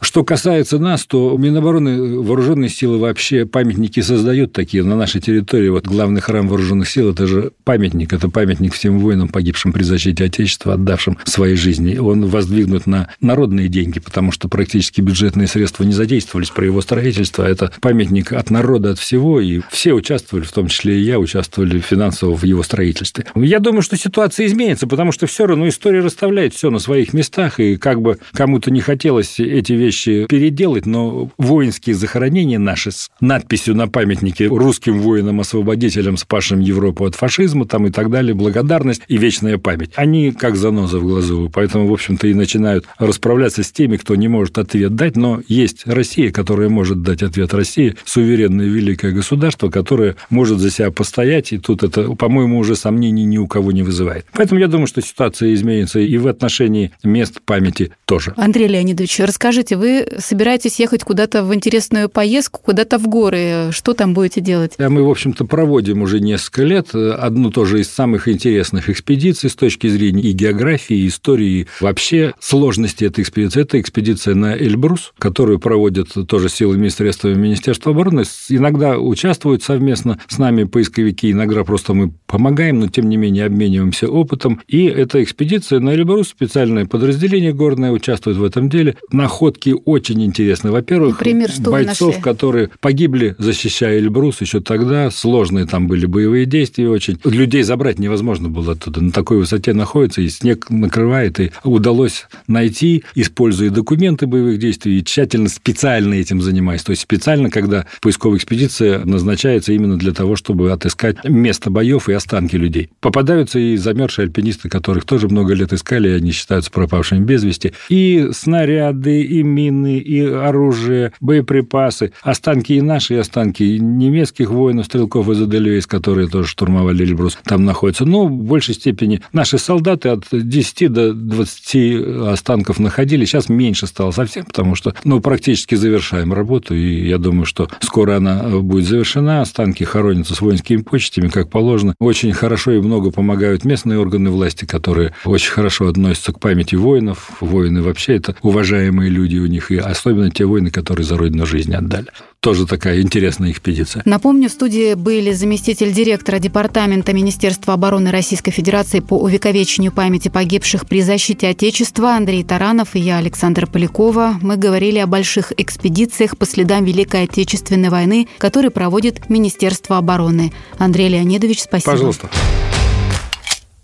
Что 0.00 0.24
касается 0.24 0.78
нас, 0.78 1.06
то 1.06 1.36
Минобороны, 1.38 2.18
вооруженные 2.18 2.68
силы 2.68 2.87
вообще 2.96 3.44
памятники 3.44 4.00
создают 4.00 4.52
такие 4.52 4.82
на 4.82 4.96
нашей 4.96 5.20
территории. 5.20 5.68
Вот 5.68 5.86
главный 5.86 6.20
храм 6.20 6.48
вооруженных 6.48 6.88
сил– 6.88 7.10
это 7.12 7.26
же 7.26 7.52
памятник. 7.64 8.12
Это 8.12 8.28
памятник 8.30 8.72
всем 8.72 8.98
воинам, 8.98 9.28
погибшим 9.28 9.72
при 9.72 9.82
защите 9.82 10.24
Отечества, 10.24 10.74
отдавшим 10.74 11.18
свои 11.24 11.54
жизни. 11.54 11.98
Он 11.98 12.24
воздвигнут 12.26 12.86
на 12.86 13.08
народные 13.20 13.68
деньги, 13.68 13.98
потому 13.98 14.32
что 14.32 14.48
практически 14.48 15.00
бюджетные 15.00 15.48
средства 15.48 15.84
не 15.84 15.92
задействовались 15.92 16.50
при 16.50 16.66
его 16.66 16.80
строительстве. 16.80 17.44
А 17.44 17.48
это 17.48 17.72
памятник 17.80 18.32
от 18.32 18.50
народа, 18.50 18.92
от 18.92 18.98
всего, 18.98 19.40
и 19.40 19.60
все 19.70 19.92
участвовали, 19.92 20.44
в 20.44 20.52
том 20.52 20.68
числе 20.68 20.98
и 20.98 21.02
я, 21.02 21.18
участвовали 21.18 21.80
финансово 21.80 22.36
в 22.36 22.44
его 22.44 22.62
строительстве. 22.62 23.26
Я 23.34 23.58
думаю, 23.58 23.82
что 23.82 23.96
ситуация 23.96 24.46
изменится, 24.46 24.86
потому 24.86 25.10
что 25.10 25.26
все 25.26 25.46
равно 25.46 25.68
история 25.68 26.00
расставляет 26.00 26.54
все 26.54 26.70
на 26.70 26.78
своих 26.78 27.12
местах, 27.12 27.58
и 27.58 27.76
как 27.76 28.00
бы 28.00 28.18
кому-то 28.32 28.70
не 28.70 28.80
хотелось 28.80 29.40
эти 29.40 29.72
вещи 29.72 30.26
переделать, 30.28 30.86
но 30.86 31.30
воинские 31.38 31.94
захоронения 31.94 32.58
наши 32.58 32.77
с 32.86 33.10
надписью 33.20 33.74
на 33.74 33.88
памятнике 33.88 34.46
русским 34.46 35.00
воинам-освободителям, 35.00 36.16
спасшим 36.16 36.60
Европу 36.60 37.04
от 37.04 37.14
фашизма 37.14 37.66
там 37.66 37.86
и 37.86 37.90
так 37.90 38.10
далее, 38.10 38.34
благодарность 38.34 39.02
и 39.08 39.16
вечная 39.16 39.58
память. 39.58 39.90
Они 39.96 40.32
как 40.32 40.56
заноза 40.56 40.98
в 40.98 41.02
глазу, 41.02 41.50
поэтому, 41.52 41.86
в 41.86 41.92
общем-то, 41.92 42.26
и 42.26 42.34
начинают 42.34 42.86
расправляться 42.98 43.62
с 43.62 43.72
теми, 43.72 43.96
кто 43.96 44.14
не 44.14 44.28
может 44.28 44.58
ответ 44.58 44.94
дать, 44.94 45.16
но 45.16 45.40
есть 45.48 45.86
Россия, 45.86 46.30
которая 46.30 46.68
может 46.68 47.02
дать 47.02 47.22
ответ 47.22 47.54
России, 47.54 47.96
суверенное 48.04 48.66
великое 48.66 49.12
государство, 49.12 49.68
которое 49.68 50.16
может 50.30 50.58
за 50.58 50.70
себя 50.70 50.90
постоять, 50.90 51.52
и 51.52 51.58
тут 51.58 51.82
это, 51.82 52.14
по-моему, 52.14 52.58
уже 52.58 52.76
сомнений 52.76 53.24
ни 53.24 53.38
у 53.38 53.46
кого 53.46 53.72
не 53.72 53.82
вызывает. 53.82 54.26
Поэтому 54.32 54.60
я 54.60 54.68
думаю, 54.68 54.86
что 54.86 55.02
ситуация 55.02 55.54
изменится 55.54 56.00
и 56.00 56.16
в 56.18 56.26
отношении 56.26 56.92
мест 57.02 57.40
памяти 57.44 57.92
тоже. 58.04 58.34
Андрей 58.36 58.68
Леонидович, 58.68 59.20
расскажите, 59.20 59.76
вы 59.76 60.06
собираетесь 60.18 60.78
ехать 60.78 61.04
куда-то 61.04 61.44
в 61.44 61.54
интересную 61.54 62.08
поездку 62.08 62.57
куда-то 62.62 62.98
в 62.98 63.08
горы. 63.08 63.70
Что 63.70 63.94
там 63.94 64.14
будете 64.14 64.40
делать? 64.40 64.74
А 64.78 64.88
мы, 64.88 65.02
в 65.02 65.10
общем-то, 65.10 65.44
проводим 65.44 66.02
уже 66.02 66.20
несколько 66.20 66.62
лет 66.64 66.94
одну 66.94 67.50
тоже 67.50 67.80
из 67.80 67.88
самых 67.88 68.28
интересных 68.28 68.90
экспедиций 68.90 69.50
с 69.50 69.54
точки 69.54 69.86
зрения 69.86 70.22
и 70.22 70.32
географии, 70.32 70.96
и 70.96 71.08
истории, 71.08 71.48
и 71.48 71.66
вообще 71.80 72.34
сложности 72.40 73.04
этой 73.04 73.22
экспедиции. 73.22 73.62
Это 73.62 73.80
экспедиция 73.80 74.34
на 74.34 74.56
Эльбрус, 74.56 75.12
которую 75.18 75.58
проводят 75.58 76.08
тоже 76.26 76.48
силами 76.48 76.88
средства 76.88 77.28
Министерства 77.28 77.92
обороны. 77.92 78.24
Иногда 78.48 78.98
участвуют 78.98 79.62
совместно 79.62 80.18
с 80.28 80.38
нами 80.38 80.64
поисковики, 80.64 81.30
иногда 81.30 81.64
просто 81.64 81.94
мы 81.94 82.12
помогаем, 82.26 82.80
но 82.80 82.88
тем 82.88 83.08
не 83.08 83.16
менее 83.16 83.46
обмениваемся 83.46 84.08
опытом. 84.08 84.60
И 84.66 84.84
эта 84.86 85.22
экспедиция 85.22 85.80
на 85.80 85.94
Эльбрус, 85.94 86.28
специальное 86.28 86.86
подразделение 86.86 87.52
горное 87.52 87.92
участвует 87.92 88.36
в 88.36 88.44
этом 88.44 88.68
деле. 88.68 88.96
Находки 89.12 89.74
очень 89.84 90.24
интересны. 90.24 90.70
Во-первых, 90.70 91.18
Например, 91.18 91.50
бойцов, 91.60 92.20
которые 92.20 92.47
погибли, 92.80 93.34
защищая 93.38 93.98
Эльбрус 93.98 94.40
еще 94.40 94.60
тогда, 94.60 95.10
сложные 95.10 95.66
там 95.66 95.86
были 95.86 96.06
боевые 96.06 96.46
действия 96.46 96.88
очень. 96.88 97.18
Людей 97.24 97.62
забрать 97.62 97.98
невозможно 97.98 98.48
было 98.48 98.72
оттуда. 98.72 99.00
На 99.00 99.12
такой 99.12 99.38
высоте 99.38 99.72
находится, 99.72 100.20
и 100.20 100.28
снег 100.28 100.70
накрывает, 100.70 101.40
и 101.40 101.50
удалось 101.64 102.26
найти, 102.46 103.04
используя 103.14 103.70
документы 103.70 104.26
боевых 104.26 104.58
действий, 104.58 104.98
и 104.98 105.04
тщательно, 105.04 105.48
специально 105.48 106.14
этим 106.14 106.40
занимаясь. 106.40 106.82
То 106.82 106.90
есть 106.90 107.02
специально, 107.02 107.50
когда 107.50 107.86
поисковая 108.00 108.38
экспедиция 108.38 109.04
назначается 109.04 109.72
именно 109.72 109.98
для 109.98 110.12
того, 110.12 110.36
чтобы 110.36 110.72
отыскать 110.72 111.24
место 111.24 111.70
боев 111.70 112.08
и 112.08 112.12
останки 112.12 112.56
людей. 112.56 112.90
Попадаются 113.00 113.58
и 113.58 113.76
замерзшие 113.76 114.24
альпинисты, 114.24 114.68
которых 114.68 115.04
тоже 115.04 115.28
много 115.28 115.54
лет 115.54 115.72
искали, 115.72 116.08
и 116.08 116.12
они 116.12 116.32
считаются 116.32 116.70
пропавшими 116.70 117.24
без 117.24 117.44
вести. 117.44 117.72
И 117.88 118.28
снаряды, 118.32 119.22
и 119.22 119.42
мины, 119.42 119.98
и 119.98 120.20
оружие, 120.22 121.12
боеприпасы, 121.20 122.12
останки 122.38 122.72
и 122.74 122.80
наши, 122.80 123.14
и 123.14 123.18
останки 123.18 123.62
немецких 123.62 124.50
воинов, 124.50 124.86
стрелков 124.86 125.28
из 125.28 125.42
Эдельвейс, 125.42 125.86
которые 125.86 126.28
тоже 126.28 126.48
штурмовали 126.48 127.04
Эльбрус, 127.04 127.38
там 127.44 127.64
находятся. 127.64 128.04
Но 128.04 128.26
в 128.26 128.30
большей 128.30 128.74
степени 128.74 129.20
наши 129.32 129.58
солдаты 129.58 130.10
от 130.10 130.24
10 130.30 130.92
до 130.92 131.12
20 131.12 132.28
останков 132.28 132.78
находили. 132.78 133.24
Сейчас 133.24 133.48
меньше 133.48 133.86
стало 133.86 134.12
совсем, 134.12 134.44
потому 134.44 134.74
что 134.76 134.94
ну, 135.04 135.20
практически 135.20 135.74
завершаем 135.74 136.32
работу, 136.32 136.74
и 136.74 137.08
я 137.08 137.18
думаю, 137.18 137.44
что 137.44 137.68
скоро 137.80 138.16
она 138.16 138.44
будет 138.60 138.86
завершена. 138.86 139.42
Останки 139.42 139.84
хоронятся 139.84 140.34
с 140.34 140.40
воинскими 140.40 140.82
почтами, 140.82 141.28
как 141.28 141.50
положено. 141.50 141.94
Очень 141.98 142.32
хорошо 142.32 142.72
и 142.72 142.80
много 142.80 143.10
помогают 143.10 143.64
местные 143.64 143.98
органы 143.98 144.30
власти, 144.30 144.64
которые 144.64 145.12
очень 145.24 145.50
хорошо 145.50 145.88
относятся 145.88 146.32
к 146.32 146.40
памяти 146.40 146.76
воинов. 146.76 147.32
Воины 147.40 147.82
вообще 147.82 148.16
это 148.16 148.36
уважаемые 148.42 149.10
люди 149.10 149.38
у 149.38 149.46
них, 149.46 149.70
и 149.70 149.76
особенно 149.76 150.30
те 150.30 150.44
воины, 150.44 150.70
которые 150.70 151.04
за 151.04 151.16
родину 151.16 151.44
жизнь 151.46 151.74
отдали 151.74 152.08
тоже 152.40 152.66
такая 152.66 153.00
интересная 153.00 153.50
экспедиция. 153.50 154.02
Напомню, 154.04 154.48
в 154.48 154.52
студии 154.52 154.94
были 154.94 155.32
заместитель 155.32 155.92
директора 155.92 156.38
Департамента 156.38 157.12
Министерства 157.12 157.74
обороны 157.74 158.10
Российской 158.10 158.52
Федерации 158.52 159.00
по 159.00 159.14
увековечению 159.18 159.92
памяти 159.92 160.28
погибших 160.28 160.86
при 160.86 161.02
защите 161.02 161.48
Отечества 161.48 162.14
Андрей 162.14 162.44
Таранов 162.44 162.94
и 162.94 163.00
я, 163.00 163.18
Александра 163.18 163.66
Полякова. 163.66 164.38
Мы 164.40 164.56
говорили 164.56 164.98
о 164.98 165.06
больших 165.06 165.52
экспедициях 165.56 166.38
по 166.38 166.46
следам 166.46 166.84
Великой 166.84 167.24
Отечественной 167.24 167.88
войны, 167.88 168.28
которые 168.38 168.70
проводит 168.70 169.28
Министерство 169.28 169.98
обороны. 169.98 170.52
Андрей 170.78 171.08
Леонидович, 171.08 171.62
спасибо. 171.62 171.92
Пожалуйста. 171.92 172.30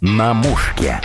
На 0.01 0.33
мушке. 0.33 1.01